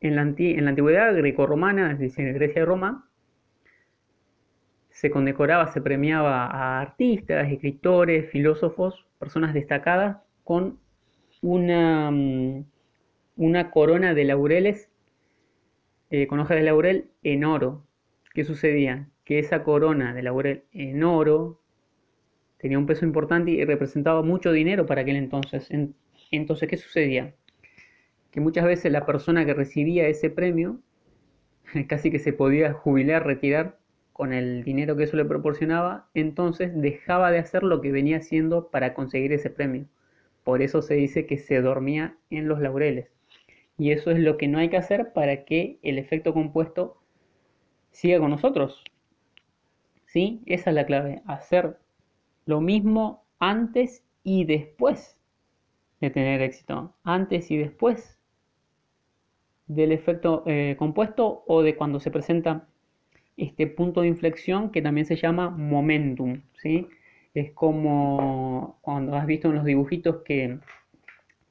En 0.00 0.16
la, 0.16 0.22
antigüedad 0.22 1.14
greco-romana, 1.14 1.92
es 1.92 2.00
decir, 2.00 2.26
en 2.26 2.34
Grecia 2.34 2.62
y 2.62 2.64
Roma, 2.64 3.08
se 4.90 5.12
condecoraba, 5.12 5.72
se 5.72 5.80
premiaba 5.80 6.46
a 6.46 6.80
artistas, 6.80 7.52
escritores, 7.52 8.28
filósofos, 8.32 9.06
personas 9.20 9.54
destacadas 9.54 10.16
con 10.42 10.80
una, 11.40 12.10
mm, 12.10 12.64
corona 13.72 14.12
de 14.12 14.24
laureles, 14.24 14.90
eh, 16.10 16.26
con 16.26 16.40
hojas 16.40 16.56
de 16.56 16.64
laurel 16.64 17.10
en 17.22 17.44
oro. 17.44 17.86
¿Qué 18.34 18.42
sucedía? 18.42 19.08
que 19.24 19.38
esa 19.38 19.62
corona 19.62 20.12
de 20.14 20.22
laurel 20.22 20.64
en 20.72 21.04
oro 21.04 21.60
tenía 22.58 22.78
un 22.78 22.86
peso 22.86 23.04
importante 23.06 23.52
y 23.52 23.64
representaba 23.64 24.22
mucho 24.22 24.50
dinero 24.50 24.84
para 24.84 25.02
aquel 25.02 25.14
entonces. 25.16 25.70
Entonces, 26.30 26.68
¿qué 26.68 26.76
sucedía? 26.76 27.34
Que 28.30 28.40
muchas 28.40 28.64
veces 28.64 28.90
la 28.92 29.06
persona 29.06 29.44
que 29.46 29.54
recibía 29.54 30.08
ese 30.08 30.30
premio 30.30 30.80
casi 31.88 32.10
que 32.10 32.18
se 32.18 32.32
podía 32.32 32.72
jubilar, 32.72 33.26
retirar 33.26 33.78
con 34.12 34.32
el 34.32 34.62
dinero 34.62 34.96
que 34.96 35.04
eso 35.04 35.16
le 35.16 35.24
proporcionaba, 35.24 36.08
entonces 36.14 36.70
dejaba 36.74 37.32
de 37.32 37.38
hacer 37.38 37.64
lo 37.64 37.80
que 37.80 37.90
venía 37.90 38.18
haciendo 38.18 38.70
para 38.70 38.94
conseguir 38.94 39.32
ese 39.32 39.50
premio. 39.50 39.86
Por 40.44 40.62
eso 40.62 40.82
se 40.82 40.94
dice 40.94 41.26
que 41.26 41.38
se 41.38 41.60
dormía 41.60 42.16
en 42.30 42.48
los 42.48 42.60
laureles. 42.60 43.08
Y 43.76 43.90
eso 43.90 44.12
es 44.12 44.20
lo 44.20 44.36
que 44.36 44.46
no 44.46 44.58
hay 44.58 44.68
que 44.68 44.76
hacer 44.76 45.12
para 45.12 45.44
que 45.44 45.78
el 45.82 45.98
efecto 45.98 46.32
compuesto 46.32 47.00
siga 47.90 48.20
con 48.20 48.30
nosotros. 48.30 48.84
¿sí? 50.14 50.42
Esa 50.46 50.70
es 50.70 50.76
la 50.76 50.86
clave, 50.86 51.22
hacer 51.26 51.76
lo 52.46 52.60
mismo 52.60 53.24
antes 53.40 54.04
y 54.22 54.44
después 54.44 55.18
de 56.04 56.10
tener 56.10 56.42
éxito, 56.42 56.94
antes 57.04 57.50
y 57.50 57.56
después 57.56 58.18
del 59.66 59.92
efecto 59.92 60.42
eh, 60.46 60.76
compuesto 60.78 61.44
o 61.46 61.62
de 61.62 61.76
cuando 61.76 62.00
se 62.00 62.10
presenta 62.10 62.68
este 63.36 63.66
punto 63.66 64.02
de 64.02 64.08
inflexión 64.08 64.70
que 64.70 64.82
también 64.82 65.06
se 65.06 65.16
llama 65.16 65.50
momentum, 65.50 66.42
¿sí? 66.54 66.88
Es 67.34 67.52
como 67.52 68.78
cuando 68.80 69.16
has 69.16 69.26
visto 69.26 69.48
en 69.48 69.56
los 69.56 69.64
dibujitos 69.64 70.22
que 70.24 70.58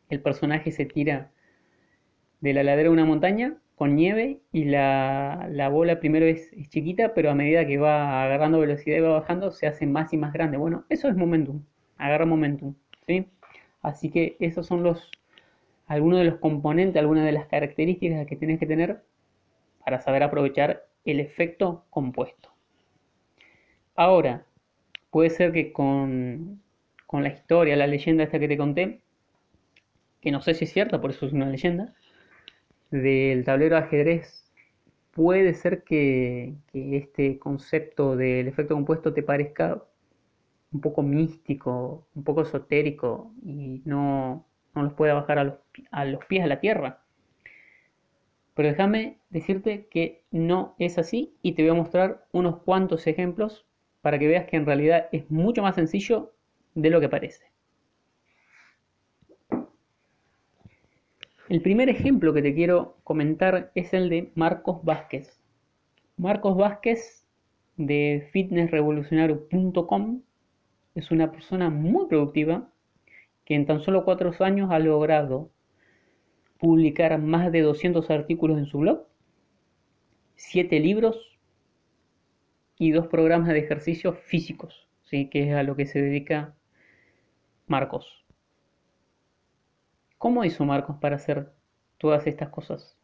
el 0.09 0.21
personaje 0.21 0.71
se 0.71 0.85
tira 0.85 1.31
de 2.39 2.53
la 2.53 2.63
ladera 2.63 2.89
de 2.89 2.93
una 2.93 3.05
montaña 3.05 3.57
con 3.75 3.95
nieve 3.95 4.41
y 4.51 4.65
la, 4.65 5.69
bola 5.71 5.99
primero 5.99 6.25
es, 6.25 6.51
chiquita, 6.69 7.13
pero 7.13 7.31
a 7.31 7.35
medida 7.35 7.65
que 7.65 7.77
va 7.77 8.23
agarrando 8.23 8.59
velocidad 8.59 8.97
y 8.97 9.01
va 9.01 9.19
bajando, 9.19 9.51
se 9.51 9.67
hace 9.67 9.85
más 9.85 10.13
y 10.13 10.17
más 10.17 10.31
grande. 10.31 10.57
Bueno, 10.57 10.85
eso 10.89 11.09
es 11.09 11.15
momentum, 11.15 11.63
agarra 11.97 12.25
momentum, 12.25 12.75
¿sí? 13.07 13.27
Así 13.83 14.09
que 14.09 14.35
esos 14.39 14.65
son 14.65 14.81
los 14.81 15.11
algunos 15.85 16.19
de 16.19 16.25
los 16.25 16.39
componentes, 16.39 16.99
algunas 16.99 17.25
de 17.25 17.33
las 17.33 17.47
características 17.47 18.25
que 18.25 18.35
tienes 18.35 18.59
que 18.59 18.65
tener 18.65 19.03
para 19.83 20.01
saber 20.01 20.23
aprovechar 20.23 20.87
el 21.05 21.19
efecto 21.19 21.85
compuesto. 21.89 22.49
Ahora, 23.95 24.45
puede 25.11 25.29
ser 25.29 25.51
que 25.51 25.71
con, 25.73 26.61
con 27.05 27.21
la 27.21 27.29
historia, 27.29 27.75
la 27.75 27.85
leyenda 27.85 28.23
esta 28.23 28.39
que 28.39 28.47
te 28.47 28.57
conté, 28.57 29.01
que 30.21 30.31
no 30.31 30.41
sé 30.41 30.53
si 30.53 30.65
es 30.65 30.71
cierta, 30.71 31.01
por 31.01 31.11
eso 31.11 31.25
es 31.25 31.33
una 31.33 31.49
leyenda, 31.49 31.93
del 32.91 33.43
tablero 33.43 33.75
de 33.75 33.81
ajedrez, 33.81 34.51
puede 35.11 35.53
ser 35.53 35.83
que, 35.83 36.55
este 36.73 37.39
concepto 37.39 38.15
del 38.15 38.47
efecto 38.47 38.73
compuesto 38.73 39.13
te 39.13 39.23
parezca 39.23 39.83
un 40.73 40.81
poco 40.81 41.03
místico, 41.03 42.07
un 42.15 42.23
poco 42.23 42.41
esotérico 42.41 43.31
y 43.45 43.81
no, 43.85 44.45
no 44.75 44.83
los 44.83 44.93
pueda 44.93 45.13
bajar 45.13 45.39
a 45.39 45.43
los, 45.43 45.55
a 45.91 46.05
los 46.05 46.25
pies 46.25 46.43
de 46.43 46.49
la 46.49 46.59
tierra. 46.59 47.03
Pero 48.55 48.69
déjame 48.69 49.19
decirte 49.29 49.87
que 49.89 50.23
no 50.31 50.75
es 50.79 50.97
así 50.97 51.35
y 51.41 51.53
te 51.53 51.63
voy 51.63 51.71
a 51.71 51.75
mostrar 51.75 52.27
unos 52.31 52.57
cuantos 52.63 53.07
ejemplos 53.07 53.65
para 54.01 54.19
que 54.19 54.27
veas 54.27 54.45
que 54.45 54.57
en 54.57 54.65
realidad 54.65 55.07
es 55.11 55.29
mucho 55.31 55.61
más 55.61 55.75
sencillo 55.75 56.33
de 56.75 56.89
lo 56.89 56.99
que 56.99 57.09
parece. 57.09 57.45
El 61.49 61.61
primer 61.61 61.89
ejemplo 61.89 62.33
que 62.33 62.41
te 62.41 62.55
quiero 62.55 62.97
comentar 63.03 63.71
es 63.75 63.93
el 63.93 64.09
de 64.09 64.31
Marcos 64.35 64.83
Vázquez. 64.83 65.39
Marcos 66.17 66.57
Vázquez 66.57 67.27
de 67.77 68.27
fitnessrevolucionario.com 68.31 70.21
es 70.95 71.11
una 71.11 71.31
persona 71.31 71.69
muy 71.69 72.07
productiva 72.07 72.69
que 73.45 73.55
en 73.55 73.65
tan 73.65 73.81
solo 73.81 74.05
cuatro 74.05 74.31
años 74.39 74.71
ha 74.71 74.79
logrado 74.79 75.51
publicar 76.59 77.19
más 77.19 77.51
de 77.51 77.61
200 77.61 78.09
artículos 78.09 78.57
en 78.57 78.65
su 78.65 78.79
blog, 78.79 79.05
7 80.35 80.79
libros 80.79 81.37
y 82.77 82.91
dos 82.91 83.07
programas 83.07 83.49
de 83.49 83.59
ejercicios 83.59 84.17
físicos, 84.19 84.87
¿sí? 85.03 85.29
que 85.29 85.49
es 85.49 85.55
a 85.55 85.63
lo 85.63 85.75
que 85.75 85.85
se 85.85 86.01
dedica 86.01 86.55
Marcos. 87.67 88.25
¿Cómo 90.17 90.45
hizo 90.45 90.63
Marcos 90.63 90.97
para 91.01 91.17
hacer 91.17 91.51
todas 91.97 92.27
estas 92.27 92.49
cosas? 92.49 92.97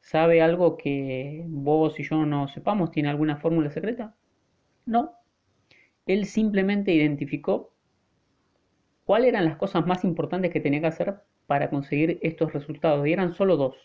¿Sabe 0.00 0.42
algo 0.42 0.76
que 0.76 1.44
vos 1.48 1.98
y 1.98 2.02
yo 2.02 2.26
no 2.26 2.48
sepamos? 2.48 2.90
¿Tiene 2.90 3.08
alguna 3.08 3.36
fórmula 3.38 3.70
secreta? 3.70 4.14
No. 4.86 5.17
Él 6.08 6.24
simplemente 6.24 6.92
identificó 6.92 7.72
cuáles 9.04 9.28
eran 9.28 9.44
las 9.44 9.56
cosas 9.56 9.86
más 9.86 10.04
importantes 10.04 10.50
que 10.50 10.60
tenía 10.60 10.80
que 10.80 10.86
hacer 10.86 11.16
para 11.46 11.70
conseguir 11.70 12.18
estos 12.22 12.52
resultados. 12.52 13.06
Y 13.06 13.12
eran 13.12 13.34
solo 13.34 13.56
dos. 13.56 13.76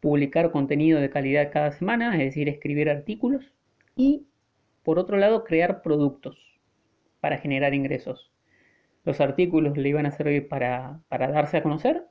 Publicar 0.00 0.52
contenido 0.52 1.00
de 1.00 1.10
calidad 1.10 1.50
cada 1.52 1.72
semana, 1.72 2.12
es 2.14 2.20
decir, 2.20 2.48
escribir 2.48 2.88
artículos. 2.88 3.52
Y, 3.96 4.28
por 4.84 4.98
otro 4.98 5.18
lado, 5.18 5.44
crear 5.44 5.82
productos 5.82 6.38
para 7.20 7.38
generar 7.38 7.74
ingresos. 7.74 8.30
Los 9.04 9.20
artículos 9.20 9.76
le 9.76 9.88
iban 9.88 10.06
a 10.06 10.12
servir 10.12 10.48
para, 10.48 11.00
darse 11.10 11.56
a 11.56 11.62
conocer 11.62 12.04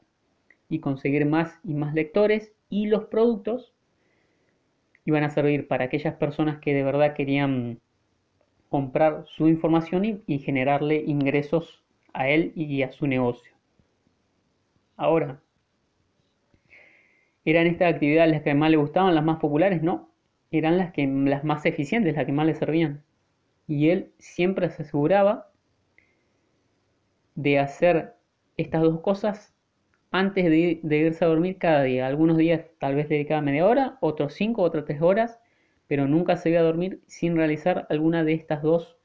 y 0.68 0.80
conseguir 0.80 1.26
más 1.26 1.58
y 1.64 1.74
más 1.74 1.94
lectores 1.94 2.54
y 2.70 2.88
los 2.88 3.06
productos 3.06 3.74
iban 5.06 5.24
a 5.24 5.30
servir 5.30 5.68
para 5.68 5.86
aquellas 5.86 6.16
personas 6.16 6.60
que 6.60 6.74
de 6.74 6.84
verdad 6.84 7.14
querían 7.14 7.80
comprar 8.70 9.26
su 9.28 9.48
información 9.48 10.24
y, 10.26 10.40
generarle 10.40 11.04
ingresos 11.06 11.84
a 12.14 12.30
él 12.30 12.54
y 12.56 12.82
a 12.84 12.92
su 12.92 13.08
negocio. 13.08 13.52
Ahora, 14.96 15.42
¿eran 17.46 17.68
estas 17.68 17.94
actividades 17.94 18.32
las 18.32 18.44
que 18.44 18.54
más 18.54 18.70
le 18.72 18.78
gustaban, 18.78 19.16
las 19.16 19.24
más 19.24 19.40
populares? 19.40 19.82
No, 19.82 20.10
eran 20.52 20.78
las, 20.78 20.92
que, 20.94 21.08
las 21.08 21.44
más 21.44 21.66
eficientes, 21.66 22.16
las 22.16 22.26
que 22.26 22.32
más 22.32 22.46
le 22.46 22.56
servían. 22.56 23.04
Y 23.68 23.90
él 23.90 24.12
siempre 24.18 24.70
se 24.70 24.84
aseguraba 24.84 25.50
de 27.36 27.60
hacer 27.60 28.16
estas 28.58 28.82
dos 28.82 29.00
cosas 29.02 29.56
antes 30.12 30.46
de, 30.46 30.80
irse 30.84 31.24
a 31.24 31.28
dormir 31.28 31.58
cada 31.58 31.84
día. 31.84 32.08
Algunos 32.08 32.38
días 32.38 32.66
tal 32.80 32.96
vez 32.96 33.10
dedicaba 33.10 33.42
media 33.42 33.66
hora, 33.66 33.98
otros 34.02 34.34
cinco, 34.34 34.64
otras 34.64 34.86
tres 34.86 35.02
horas, 35.02 35.40
pero 35.90 36.08
nunca 36.08 36.38
se 36.38 36.52
iba 36.52 36.62
a 36.62 36.64
dormir 36.64 37.02
sin 37.08 37.36
realizar 37.36 37.86
alguna 37.90 38.24
de 38.24 38.32
estas 38.36 38.64
dos 38.64 38.98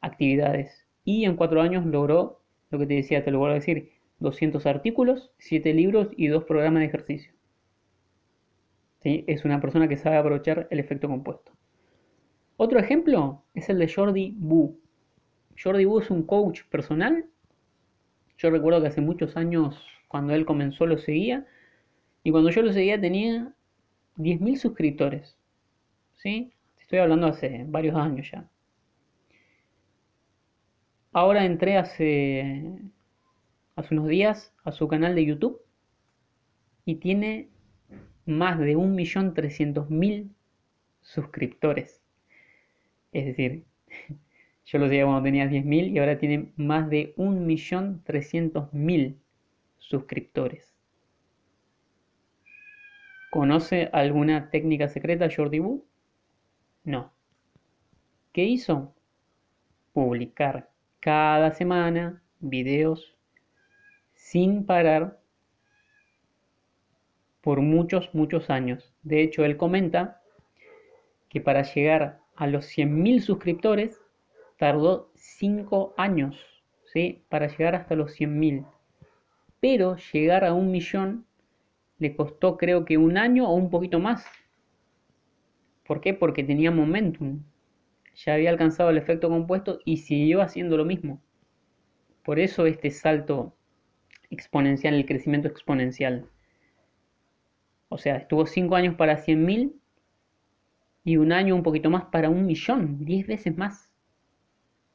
actividades. 0.00 0.88
Y 1.04 1.24
en 1.24 1.36
cuatro 1.36 1.62
años 1.62 1.86
logró, 1.86 2.42
lo 2.70 2.80
que 2.80 2.86
te 2.86 2.94
decía, 2.94 3.22
te 3.22 3.30
lo 3.30 3.38
vuelvo 3.38 3.52
a 3.52 3.60
decir, 3.60 3.92
200 4.18 4.66
artículos, 4.66 5.30
7 5.38 5.72
libros 5.72 6.08
y 6.16 6.26
dos 6.26 6.42
programas 6.42 6.80
de 6.80 6.86
ejercicio. 6.86 7.32
Es 9.04 9.44
una 9.44 9.60
persona 9.60 9.86
que 9.86 9.96
sabe 9.96 10.16
aprovechar 10.16 10.66
el 10.70 10.80
efecto 10.80 11.06
compuesto. 11.06 11.52
Otro 12.56 12.80
ejemplo 12.80 13.44
es 13.54 13.68
el 13.68 13.78
de 13.78 13.92
Jordi 13.92 14.34
Bu. 14.36 14.80
Jordi 15.62 15.84
Bu 15.84 16.00
es 16.00 16.10
un 16.10 16.24
coach 16.24 16.62
personal 16.68 17.28
yo 18.42 18.50
recuerdo 18.50 18.80
que 18.80 18.88
hace 18.88 19.00
muchos 19.00 19.36
años, 19.36 19.86
cuando 20.08 20.34
él 20.34 20.44
comenzó, 20.44 20.84
lo 20.84 20.98
seguía. 20.98 21.46
Y 22.24 22.32
cuando 22.32 22.50
yo 22.50 22.62
lo 22.62 22.72
seguía 22.72 23.00
tenía 23.00 23.54
10.000 24.16 24.56
suscriptores. 24.56 25.36
¿Sí? 26.22 26.52
Estoy 26.80 27.00
hablando 27.00 27.26
hace 27.26 27.64
varios 27.66 27.96
años 27.96 28.30
ya. 28.30 28.48
Ahora 31.10 31.44
entré 31.44 31.76
hace, 31.76 32.64
hace 33.74 33.94
unos 33.94 34.06
días 34.06 34.54
a 34.62 34.70
su 34.70 34.86
canal 34.86 35.16
de 35.16 35.26
YouTube 35.26 35.60
y 36.84 36.94
tiene 36.96 37.48
más 38.24 38.60
de 38.60 38.76
1.300.000 38.76 40.30
suscriptores. 41.00 42.00
Es 43.10 43.26
decir, 43.26 43.64
yo 44.66 44.78
lo 44.78 44.86
seguía 44.86 45.06
cuando 45.06 45.24
tenía 45.24 45.46
10.000 45.46 45.90
y 45.90 45.98
ahora 45.98 46.18
tiene 46.18 46.52
más 46.54 46.88
de 46.88 47.16
1.300.000 47.16 49.16
suscriptores. 49.76 50.72
¿Conoce 53.32 53.90
alguna 53.92 54.50
técnica 54.50 54.86
secreta 54.86 55.28
Jordi 55.28 55.58
Wu? 55.58 55.84
No. 56.84 57.12
¿Qué 58.32 58.44
hizo? 58.44 58.94
Publicar 59.92 60.70
cada 61.00 61.52
semana 61.52 62.22
videos 62.40 63.16
sin 64.14 64.64
parar 64.66 65.20
por 67.40 67.60
muchos, 67.60 68.14
muchos 68.14 68.50
años. 68.50 68.94
De 69.02 69.22
hecho, 69.22 69.44
él 69.44 69.56
comenta 69.56 70.22
que 71.28 71.40
para 71.40 71.62
llegar 71.62 72.20
a 72.36 72.46
los 72.46 72.66
100.000 72.66 73.20
suscriptores 73.20 74.00
tardó 74.58 75.10
5 75.14 75.94
años 75.96 76.36
¿sí? 76.92 77.24
para 77.28 77.48
llegar 77.48 77.74
hasta 77.74 77.94
los 77.94 78.18
100.000. 78.18 78.66
Pero 79.60 79.96
llegar 80.12 80.44
a 80.44 80.54
un 80.54 80.70
millón 80.70 81.26
le 81.98 82.16
costó 82.16 82.56
creo 82.56 82.84
que 82.84 82.98
un 82.98 83.18
año 83.18 83.48
o 83.48 83.54
un 83.54 83.70
poquito 83.70 83.98
más. 83.98 84.24
¿Por 85.84 86.00
qué? 86.00 86.14
Porque 86.14 86.44
tenía 86.44 86.70
momentum. 86.70 87.42
Ya 88.14 88.34
había 88.34 88.50
alcanzado 88.50 88.90
el 88.90 88.98
efecto 88.98 89.28
compuesto 89.28 89.78
y 89.84 89.98
siguió 89.98 90.42
haciendo 90.42 90.76
lo 90.76 90.84
mismo. 90.84 91.20
Por 92.24 92.38
eso 92.38 92.66
este 92.66 92.90
salto 92.90 93.56
exponencial, 94.30 94.94
el 94.94 95.06
crecimiento 95.06 95.48
exponencial. 95.48 96.28
O 97.88 97.98
sea, 97.98 98.16
estuvo 98.16 98.46
5 98.46 98.74
años 98.76 98.94
para 98.94 99.18
100.000 99.18 99.74
y 101.04 101.16
un 101.16 101.32
año 101.32 101.54
un 101.54 101.62
poquito 101.62 101.90
más 101.90 102.04
para 102.06 102.30
un 102.30 102.46
millón, 102.46 103.04
10 103.04 103.26
veces 103.26 103.56
más. 103.56 103.92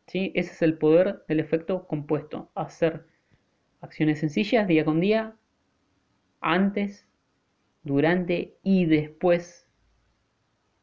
Ese 0.08 0.32
es 0.34 0.62
el 0.62 0.78
poder 0.78 1.24
del 1.28 1.42
efecto 1.42 1.86
compuesto. 1.86 2.50
Hacer 2.56 3.06
acciones 3.82 4.20
sencillas 4.20 4.68
día 4.68 4.86
con 4.86 5.02
día, 5.02 5.36
antes, 6.40 7.06
durante 7.84 8.56
y 8.64 8.86
después 8.86 9.67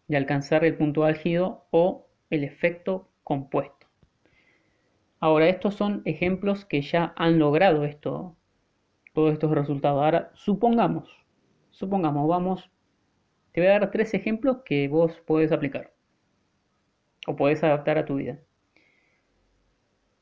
de 0.09 0.17
alcanzar 0.17 0.65
el 0.65 0.77
punto 0.77 1.05
álgido 1.05 1.67
o 1.71 2.07
el 2.31 2.45
efecto 2.45 3.09
compuesto. 3.23 3.87
Ahora, 5.21 5.49
estos 5.49 5.75
son 5.75 6.03
ejemplos 6.05 6.65
que 6.65 6.83
ya 6.83 7.15
han 7.17 7.39
logrado 7.39 7.85
esto, 7.85 8.37
todos 9.15 9.33
estos 9.33 9.51
resultados. 9.51 10.03
Ahora, 10.03 10.31
supongamos, 10.35 11.09
supongamos, 11.71 12.29
vamos, 12.29 12.71
te 13.53 13.61
voy 13.61 13.69
a 13.69 13.79
dar 13.79 13.91
tres 13.91 14.13
ejemplos 14.15 14.59
que 14.65 14.89
vos 14.89 15.13
podés 15.27 15.53
aplicar 15.53 15.93
o 17.27 17.37
podés 17.37 17.63
adaptar 17.63 17.99
a 17.99 18.05
tu 18.05 18.17
vida. 18.17 18.39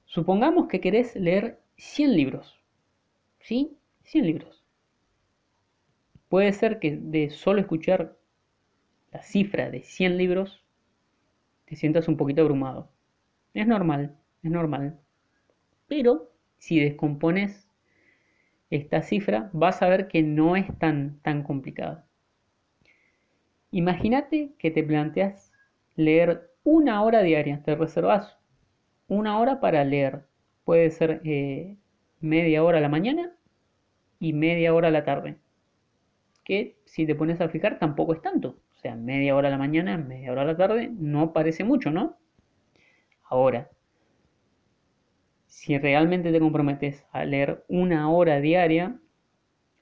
Supongamos 0.05 0.69
que 0.69 0.81
querés 0.81 1.17
leer 1.17 1.59
100 1.77 2.15
libros. 2.15 2.61
¿Sí? 3.41 3.79
100 4.05 4.27
libros. 4.27 4.65
Puede 6.29 6.53
ser 6.53 6.79
que 6.79 6.97
de 6.97 7.31
solo 7.31 7.61
escuchar 7.61 8.17
la 9.13 9.23
cifra 9.23 9.71
de 9.71 9.83
100 9.83 10.17
libros 10.17 10.65
te 11.67 11.77
sientas 11.77 12.09
un 12.09 12.17
poquito 12.17 12.43
abrumado. 12.43 12.91
Es 13.55 13.67
normal, 13.67 14.17
es 14.43 14.51
normal. 14.51 14.99
Pero 15.87 16.31
si 16.59 16.81
descompones 16.81 17.69
esta 18.71 19.03
cifra, 19.03 19.51
vas 19.53 19.83
a 19.83 19.89
ver 19.89 20.09
que 20.09 20.23
no 20.23 20.57
es 20.57 20.67
tan, 20.79 21.21
tan 21.21 21.43
complicado. 21.43 22.05
Imagínate 23.71 24.53
que 24.59 24.71
te 24.71 24.83
planteas 24.83 25.53
leer 25.97 26.51
una 26.65 27.03
hora 27.03 27.23
diaria, 27.23 27.63
te 27.63 27.75
reservas 27.75 28.39
una 29.09 29.39
hora 29.39 29.61
para 29.61 29.85
leer. 29.85 30.27
Puede 30.65 30.91
ser 30.91 31.21
eh, 31.25 31.77
media 32.21 32.65
hora 32.65 32.79
a 32.79 32.81
la 32.81 32.89
mañana 32.89 33.35
y 34.21 34.33
media 34.33 34.75
hora 34.75 34.89
a 34.89 34.91
la 34.93 35.05
tarde. 35.05 35.37
Que 36.45 36.79
si 36.85 37.07
te 37.07 37.15
pones 37.15 37.41
a 37.41 37.49
fijar 37.49 37.79
tampoco 37.79 38.15
es 38.15 38.23
tanto. 38.23 38.57
Sea, 38.83 38.97
media 38.97 39.37
hora 39.37 39.47
a 39.47 39.53
la 39.53 39.59
mañana, 39.59 39.97
media 39.97 40.33
hora 40.33 40.43
a 40.43 40.45
la 40.45 40.57
tarde, 40.57 40.91
no 40.93 41.33
parece 41.33 41.63
mucho, 41.63 41.93
¿no? 41.93 42.19
Ahora, 43.23 43.71
si 45.47 45.79
realmente 45.79 46.33
te 46.33 46.41
comprometes 46.41 47.07
a 47.13 47.25
leer 47.25 47.65
una 47.69 48.11
hora 48.11 48.41
diaria, 48.41 48.99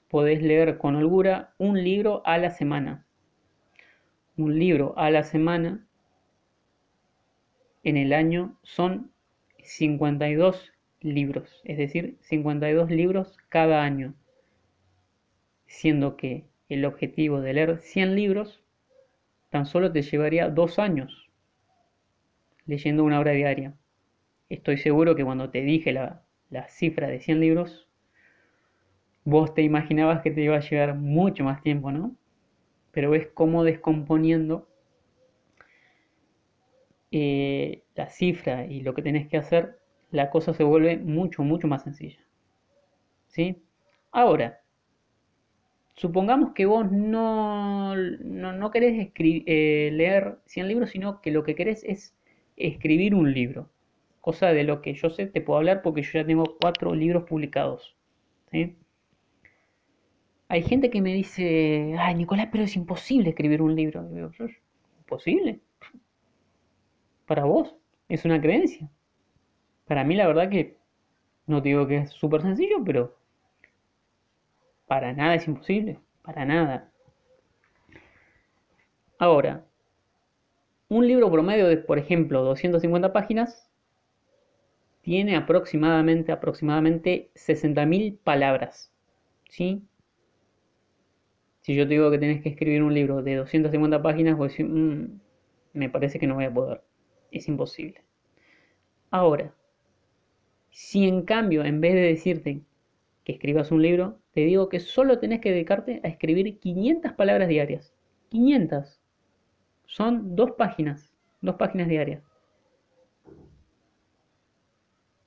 podés 0.07 0.43
leer 0.43 0.77
con 0.77 0.95
holgura 0.95 1.55
un 1.57 1.83
libro 1.83 2.21
a 2.25 2.37
la 2.37 2.51
semana. 2.51 3.07
Un 4.37 4.59
libro 4.59 4.93
a 4.95 5.09
la 5.09 5.23
semana 5.23 5.87
en 7.83 7.97
el 7.97 8.13
año 8.13 8.55
son 8.61 9.11
52 9.63 10.73
libros, 10.99 11.59
es 11.63 11.79
decir, 11.79 12.17
52 12.21 12.91
libros 12.91 13.35
cada 13.49 13.81
año, 13.81 14.13
siendo 15.65 16.17
que 16.17 16.45
el 16.69 16.85
objetivo 16.85 17.41
de 17.41 17.53
leer 17.53 17.79
100 17.79 18.15
libros 18.15 18.60
tan 19.51 19.67
solo 19.67 19.91
te 19.91 20.01
llevaría 20.01 20.49
dos 20.49 20.79
años 20.79 21.29
leyendo 22.65 23.03
una 23.03 23.19
hora 23.19 23.31
diaria. 23.31 23.75
Estoy 24.49 24.77
seguro 24.77 25.15
que 25.15 25.25
cuando 25.25 25.49
te 25.49 25.61
dije 25.61 25.91
la, 25.91 26.23
la 26.49 26.67
cifra 26.69 27.07
de 27.07 27.19
100 27.19 27.39
libros, 27.39 27.87
vos 29.23 29.53
te 29.53 29.61
imaginabas 29.61 30.21
que 30.21 30.31
te 30.31 30.41
iba 30.41 30.55
a 30.55 30.61
llevar 30.61 30.95
mucho 30.95 31.43
más 31.43 31.61
tiempo, 31.61 31.91
¿no? 31.91 32.15
Pero 32.91 33.11
ves 33.11 33.27
cómo 33.33 33.63
descomponiendo 33.63 34.67
eh, 37.11 37.83
la 37.95 38.09
cifra 38.09 38.65
y 38.65 38.81
lo 38.81 38.93
que 38.93 39.01
tenés 39.01 39.27
que 39.27 39.37
hacer, 39.37 39.79
la 40.11 40.29
cosa 40.29 40.53
se 40.53 40.63
vuelve 40.63 40.97
mucho, 40.97 41.43
mucho 41.43 41.67
más 41.67 41.83
sencilla. 41.83 42.19
¿Sí? 43.27 43.63
Ahora, 44.11 44.60
supongamos 46.01 46.53
que 46.53 46.65
vos 46.65 46.91
no, 46.91 47.95
no, 47.95 48.71
querés 48.71 49.11
eh, 49.15 49.89
leer 49.93 50.39
100 50.47 50.67
libros, 50.67 50.89
sino 50.89 51.21
que 51.21 51.29
lo 51.29 51.43
que 51.43 51.53
querés 51.53 51.83
es 51.83 52.15
escribir 52.57 53.13
un 53.13 53.31
libro. 53.31 53.69
Cosa 54.19 54.47
de 54.47 54.63
lo 54.63 54.81
que 54.81 54.95
yo 54.95 55.11
sé, 55.11 55.27
te 55.27 55.41
puedo 55.41 55.59
hablar 55.59 55.83
porque 55.83 56.01
yo 56.01 56.13
ya 56.13 56.25
tengo 56.25 56.57
cuatro 56.59 56.95
libros 56.95 57.25
publicados. 57.25 57.95
Hay 60.47 60.63
gente 60.63 60.89
que 60.89 61.01
me 61.03 61.13
dice, 61.13 61.95
ay 61.99 62.15
Nicolás, 62.15 62.49
pero 62.51 62.63
es 62.63 62.75
imposible 62.75 63.29
escribir 63.29 63.61
un 63.61 63.75
libro. 63.75 64.01
¿Imposible? 65.01 65.59
Para 67.27 67.45
vos, 67.45 67.75
es 68.09 68.25
una 68.25 68.41
creencia. 68.41 68.89
Para 69.85 70.03
mí 70.03 70.15
la 70.15 70.25
verdad 70.25 70.49
que 70.49 70.77
no 71.45 71.61
te 71.61 71.69
digo 71.69 71.85
que 71.85 71.97
es 71.97 72.09
súper 72.09 72.41
sencillo, 72.41 72.83
pero 72.83 73.20
para 74.91 75.13
nada 75.13 75.35
es 75.35 75.47
imposible. 75.47 75.99
Para 76.21 76.43
nada. 76.43 76.91
Ahora, 79.17 79.65
un 80.89 81.07
libro 81.07 81.31
promedio 81.31 81.69
de, 81.69 81.77
por 81.77 81.97
ejemplo, 81.97 82.43
250 82.43 83.13
páginas 83.13 83.71
tiene 85.01 85.37
aproximadamente, 85.37 86.33
aproximadamente 86.33 87.31
60.000 87.35 88.17
palabras. 88.21 88.91
¿Sí? 89.47 89.81
Si 91.61 91.73
yo 91.73 91.87
te 91.87 91.93
digo 91.93 92.11
que 92.11 92.17
tenés 92.17 92.43
que 92.43 92.49
escribir 92.49 92.83
un 92.83 92.93
libro 92.93 93.23
de 93.23 93.35
250 93.35 94.01
páginas, 94.01 94.35
voy 94.35 94.49
mm, 94.61 95.21
me 95.71 95.89
parece 95.89 96.19
que 96.19 96.27
no 96.27 96.35
voy 96.35 96.43
a 96.43 96.53
poder. 96.53 96.81
Es 97.31 97.47
imposible. 97.47 98.03
Ahora, 99.09 99.53
si 100.69 101.07
en 101.07 101.21
cambio, 101.21 101.63
en 101.63 101.79
vez 101.79 101.93
de 101.93 102.01
decirte 102.01 102.65
que 103.23 103.33
escribas 103.33 103.71
un 103.71 103.81
libro, 103.81 104.19
te 104.33 104.41
digo 104.41 104.69
que 104.69 104.79
solo 104.79 105.19
tenés 105.19 105.41
que 105.41 105.51
dedicarte 105.51 106.01
a 106.03 106.07
escribir 106.07 106.59
500 106.59 107.13
palabras 107.13 107.47
diarias. 107.47 107.93
500. 108.29 108.99
Son 109.85 110.35
dos 110.35 110.51
páginas, 110.51 111.13
dos 111.41 111.55
páginas 111.55 111.87
diarias. 111.87 112.23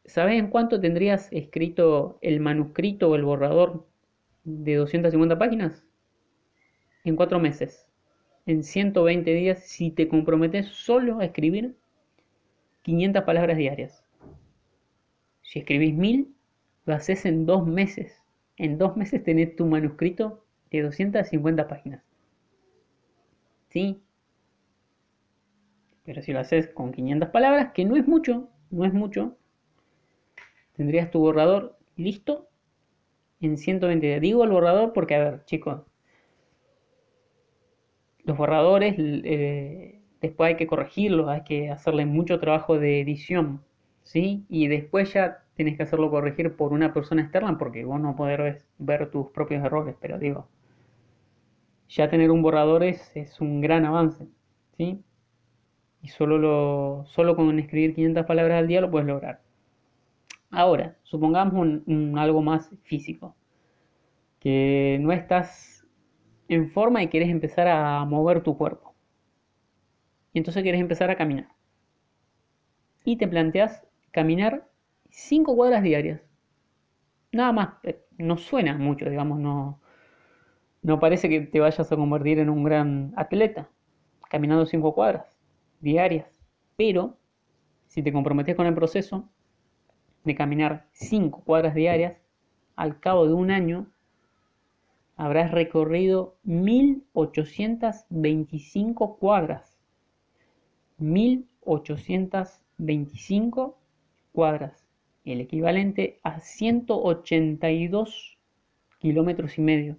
¿Sabes 0.07 0.38
en 0.38 0.48
cuánto 0.48 0.80
tendrías 0.80 1.28
escrito 1.33 2.18
el 2.20 2.40
manuscrito 2.40 3.09
o 3.09 3.14
el 3.14 3.24
borrador 3.24 3.87
de 4.44 4.74
250 4.76 5.38
páginas? 5.38 5.85
En 7.04 7.16
cuatro 7.16 7.40
meses. 7.40 7.90
En 8.46 8.62
120 8.62 9.33
días 9.33 9.61
si 9.61 9.90
te 9.90 10.09
comprometes 10.09 10.66
solo 10.66 11.20
a 11.20 11.24
escribir 11.24 11.74
500 12.83 13.24
palabras 13.24 13.57
diarias. 13.57 14.04
Si 15.40 15.61
escribís 15.61 15.94
mil, 15.94 16.35
lo 16.85 16.94
haces 16.94 17.25
en 17.27 17.47
dos 17.47 17.66
meses. 17.66 18.23
En 18.57 18.79
dos 18.79 18.97
meses 18.97 19.23
tenés 19.23 19.57
tu 19.57 19.66
manuscrito 19.66 20.44
de 20.70 20.83
250 20.83 21.68
páginas. 21.68 22.03
¿Sí? 23.70 24.03
Pero 26.05 26.23
si 26.23 26.33
lo 26.33 26.40
haces 26.40 26.68
con 26.68 26.92
500 26.92 27.31
palabras, 27.31 27.73
que 27.73 27.85
no 27.85 27.97
es 27.97 28.07
mucho, 28.07 28.49
no 28.70 28.85
es 28.85 28.92
mucho, 28.92 29.37
tendrías 30.75 31.11
tu 31.11 31.20
borrador 31.20 31.79
listo 31.97 32.49
en 33.40 33.57
120 33.57 34.07
días. 34.07 34.20
Digo 34.20 34.44
el 34.44 34.51
borrador 34.51 34.92
porque, 34.92 35.14
a 35.14 35.18
ver, 35.18 35.44
chicos, 35.47 35.83
los 38.25 38.37
borradores 38.37 38.94
eh, 38.99 40.01
después 40.20 40.49
hay 40.49 40.57
que 40.57 40.66
corregirlos, 40.66 41.29
hay 41.29 41.44
que 41.44 41.70
hacerle 41.70 42.07
mucho 42.07 42.40
trabajo 42.40 42.79
de 42.79 43.01
edición, 43.01 43.62
¿sí? 44.04 44.44
Y 44.48 44.68
después 44.68 45.12
ya 45.12 45.42
tienes 45.56 45.76
que 45.76 45.82
hacerlo 45.82 46.10
corregir 46.10 46.56
por 46.56 46.72
una 46.72 46.92
persona 46.92 47.22
externa 47.22 47.58
porque 47.58 47.84
vos 47.84 48.00
no 48.00 48.14
podés 48.16 48.64
ver 48.78 49.10
tus 49.10 49.28
propios 49.30 49.64
errores, 49.64 49.96
pero 50.00 50.18
digo, 50.18 50.48
ya 51.88 52.08
tener 52.08 52.30
un 52.30 52.42
borrador 52.42 52.84
es, 52.84 53.12
un 53.40 53.60
gran 53.60 53.84
avance, 53.84 54.26
¿sí? 54.76 55.02
Y 56.02 56.08
solo, 56.08 56.38
lo, 56.38 57.04
solo 57.06 57.34
con 57.36 57.58
escribir 57.58 57.94
500 57.94 58.26
palabras 58.26 58.58
al 58.58 58.68
día 58.68 58.80
lo 58.80 58.90
puedes 58.90 59.08
lograr. 59.08 59.40
Ahora, 60.50 60.96
supongamos 61.02 61.80
algo 62.16 62.42
más 62.42 62.70
físico, 62.84 63.34
que 64.38 64.98
no 65.00 65.12
estás 65.12 65.86
en 66.48 66.70
forma 66.70 67.02
y 67.02 67.08
quieres 67.08 67.30
empezar 67.30 67.68
a 67.68 68.04
mover 68.04 68.42
tu 68.42 68.56
cuerpo. 68.56 68.94
Y 70.32 70.38
entonces 70.38 70.62
quieres 70.62 70.80
empezar 70.80 71.10
a 71.10 71.16
caminar. 71.16 71.48
Y 73.04 73.16
te 73.16 73.28
planteas 73.28 73.86
caminar 74.14 74.66
5 75.11 75.55
cuadras 75.57 75.83
diarias. 75.83 76.22
Nada 77.33 77.50
más, 77.50 77.70
eh, 77.83 78.00
no 78.16 78.38
suena 78.38 78.79
mucho, 78.79 79.11
digamos, 79.11 79.40
no, 79.40 79.81
no 80.83 81.00
parece 81.00 81.29
que 81.29 81.40
te 81.40 81.59
vayas 81.59 81.90
a 81.90 81.96
convertir 81.96 82.38
en 82.38 82.48
un 82.48 82.62
gran 82.62 83.12
atleta 83.16 83.68
caminando 84.31 84.66
5 84.66 84.94
cuadras 84.94 85.37
diarias. 85.81 86.29
Pero 86.77 87.16
si 87.88 88.05
te 88.05 88.12
comprometes 88.12 88.55
con 88.55 88.66
el 88.66 88.74
proceso 88.74 89.29
de 90.22 90.37
caminar 90.37 90.87
5 90.92 91.42
cuadras 91.42 91.74
diarias, 91.74 92.16
al 92.77 93.00
cabo 93.00 93.27
de 93.27 93.33
un 93.33 93.50
año 93.50 93.88
habrás 95.16 95.50
recorrido 95.50 96.37
1825 96.44 99.16
cuadras. 99.16 99.77
1825 100.98 103.84
cuadras 104.35 104.85
el 105.25 105.40
equivalente 105.40 106.18
a 106.23 106.40
182 106.40 108.37
kilómetros 108.99 109.57
y 109.59 109.62
medio. 109.62 109.97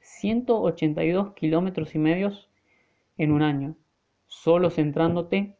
182 0.00 1.34
kilómetros 1.34 1.94
y 1.94 1.98
medios 1.98 2.48
en 3.18 3.32
un 3.32 3.42
año, 3.42 3.76
solo 4.26 4.70
centrándote 4.70 5.56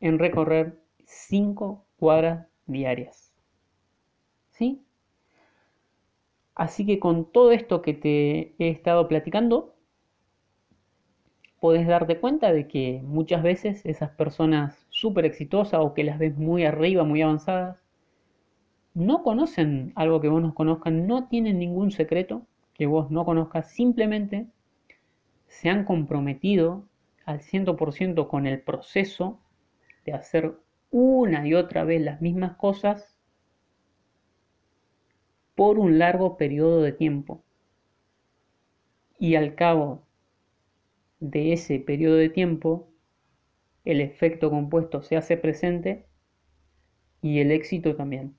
en 0.00 0.18
recorrer 0.18 0.78
5 1.06 1.84
cuadras 1.96 2.46
diarias. 2.66 3.32
¿Sí? 4.50 4.82
Así 6.54 6.86
que 6.86 6.98
con 6.98 7.32
todo 7.32 7.52
esto 7.52 7.82
que 7.82 7.94
te 7.94 8.54
he 8.58 8.68
estado 8.68 9.08
platicando, 9.08 9.75
podés 11.66 11.88
darte 11.88 12.20
cuenta 12.20 12.52
de 12.52 12.68
que 12.68 13.00
muchas 13.02 13.42
veces 13.42 13.84
esas 13.84 14.10
personas 14.10 14.86
súper 14.88 15.24
exitosas 15.24 15.80
o 15.80 15.94
que 15.94 16.04
las 16.04 16.16
ves 16.16 16.36
muy 16.36 16.64
arriba, 16.64 17.02
muy 17.02 17.22
avanzadas, 17.22 17.76
no 18.94 19.24
conocen 19.24 19.90
algo 19.96 20.20
que 20.20 20.28
vos 20.28 20.40
no 20.40 20.54
conozcas, 20.54 20.92
no 20.92 21.26
tienen 21.26 21.58
ningún 21.58 21.90
secreto 21.90 22.46
que 22.72 22.86
vos 22.86 23.10
no 23.10 23.24
conozcas, 23.24 23.68
simplemente 23.72 24.46
se 25.48 25.68
han 25.68 25.84
comprometido 25.84 26.84
al 27.24 27.40
100% 27.40 28.28
con 28.28 28.46
el 28.46 28.60
proceso 28.60 29.40
de 30.04 30.12
hacer 30.12 30.54
una 30.92 31.48
y 31.48 31.54
otra 31.54 31.82
vez 31.82 32.00
las 32.00 32.20
mismas 32.20 32.56
cosas 32.58 33.18
por 35.56 35.80
un 35.80 35.98
largo 35.98 36.36
periodo 36.36 36.80
de 36.82 36.92
tiempo. 36.92 37.42
Y 39.18 39.34
al 39.34 39.56
cabo 39.56 40.05
de 41.20 41.52
ese 41.52 41.78
periodo 41.78 42.16
de 42.16 42.28
tiempo, 42.28 42.90
el 43.84 44.00
efecto 44.00 44.50
compuesto 44.50 45.02
se 45.02 45.16
hace 45.16 45.36
presente 45.36 46.06
y 47.22 47.40
el 47.40 47.50
éxito 47.52 47.96
también. 47.96 48.36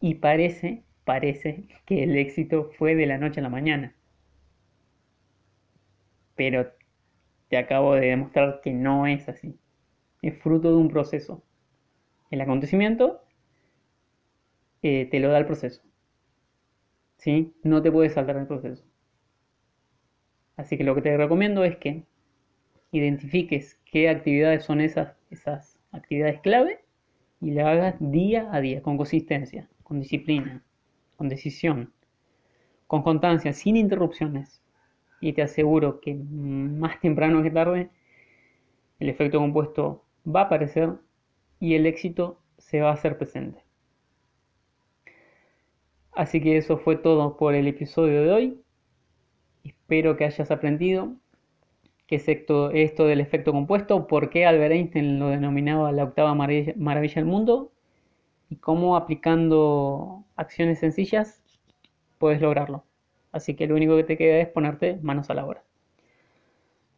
Y 0.00 0.16
parece, 0.16 0.84
parece 1.04 1.68
que 1.86 2.04
el 2.04 2.16
éxito 2.16 2.70
fue 2.78 2.94
de 2.94 3.06
la 3.06 3.18
noche 3.18 3.40
a 3.40 3.42
la 3.42 3.48
mañana. 3.50 3.96
Pero 6.36 6.72
te 7.48 7.56
acabo 7.56 7.94
de 7.94 8.06
demostrar 8.08 8.60
que 8.62 8.72
no 8.72 9.06
es 9.06 9.28
así. 9.28 9.58
Es 10.22 10.38
fruto 10.38 10.70
de 10.70 10.76
un 10.76 10.88
proceso. 10.88 11.44
El 12.30 12.40
acontecimiento 12.40 13.22
eh, 14.82 15.06
te 15.10 15.20
lo 15.20 15.28
da 15.28 15.38
el 15.38 15.46
proceso. 15.46 15.82
¿Sí? 17.18 17.54
No 17.62 17.82
te 17.82 17.92
puedes 17.92 18.14
saltar 18.14 18.36
el 18.38 18.46
proceso. 18.46 18.84
Así 20.56 20.76
que 20.76 20.84
lo 20.84 20.94
que 20.94 21.02
te 21.02 21.16
recomiendo 21.16 21.64
es 21.64 21.76
que 21.76 22.04
identifiques 22.92 23.78
qué 23.84 24.08
actividades 24.08 24.64
son 24.64 24.80
esas, 24.80 25.16
esas 25.30 25.78
actividades 25.92 26.40
clave 26.40 26.80
y 27.40 27.50
las 27.50 27.66
hagas 27.66 27.94
día 27.98 28.48
a 28.52 28.60
día, 28.60 28.82
con 28.82 28.96
consistencia, 28.96 29.68
con 29.82 30.00
disciplina, 30.00 30.62
con 31.16 31.28
decisión, 31.28 31.92
con 32.86 33.02
constancia, 33.02 33.52
sin 33.52 33.76
interrupciones. 33.76 34.62
Y 35.20 35.32
te 35.32 35.42
aseguro 35.42 36.00
que 36.00 36.14
más 36.14 37.00
temprano 37.00 37.42
que 37.42 37.50
tarde 37.50 37.90
el 38.98 39.08
efecto 39.08 39.38
compuesto 39.38 40.04
va 40.26 40.42
a 40.42 40.44
aparecer 40.44 40.94
y 41.60 41.74
el 41.74 41.86
éxito 41.86 42.40
se 42.58 42.80
va 42.80 42.90
a 42.90 42.94
hacer 42.94 43.18
presente. 43.18 43.62
Así 46.12 46.40
que 46.40 46.56
eso 46.56 46.78
fue 46.78 46.96
todo 46.96 47.36
por 47.36 47.54
el 47.54 47.68
episodio 47.68 48.22
de 48.22 48.32
hoy. 48.32 48.62
Espero 49.86 50.16
que 50.16 50.24
hayas 50.24 50.50
aprendido 50.50 51.14
qué 52.08 52.16
es 52.16 52.28
esto, 52.28 52.70
del 52.70 53.20
efecto 53.20 53.52
compuesto, 53.52 54.08
por 54.08 54.30
qué 54.30 54.44
Albert 54.44 54.72
Einstein 54.72 55.20
lo 55.20 55.28
denominaba 55.28 55.92
la 55.92 56.02
octava 56.02 56.34
maravilla, 56.34 56.74
del 56.74 57.24
mundo 57.24 57.70
y 58.50 58.56
cómo 58.56 58.96
aplicando 58.96 60.24
acciones 60.34 60.80
sencillas 60.80 61.40
puedes 62.18 62.40
lograrlo. 62.40 62.84
Así 63.30 63.54
que 63.54 63.68
lo 63.68 63.76
único 63.76 63.96
que 63.96 64.02
te 64.02 64.16
queda 64.16 64.38
es 64.40 64.48
ponerte 64.48 64.98
manos 65.02 65.30
a 65.30 65.34
la 65.34 65.46
obra. 65.46 65.62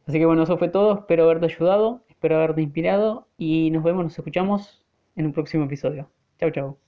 Así 0.07 0.19
que 0.19 0.25
bueno, 0.25 0.45
eso 0.45 0.57
fue 0.57 0.69
todo. 0.69 1.01
Espero 1.01 1.25
haberte 1.25 1.45
ayudado, 1.45 2.05
espero 2.09 2.37
haberte 2.37 2.63
inspirado 2.63 3.29
y 3.37 3.71
nos 3.71 3.83
vemos, 3.85 4.05
nos 4.05 4.19
escuchamos 4.19 4.83
en 5.15 5.27
un 5.27 5.35
próximo 5.35 5.65
episodio. 5.65 6.11
Chau, 6.39 6.51
chau. 6.53 6.88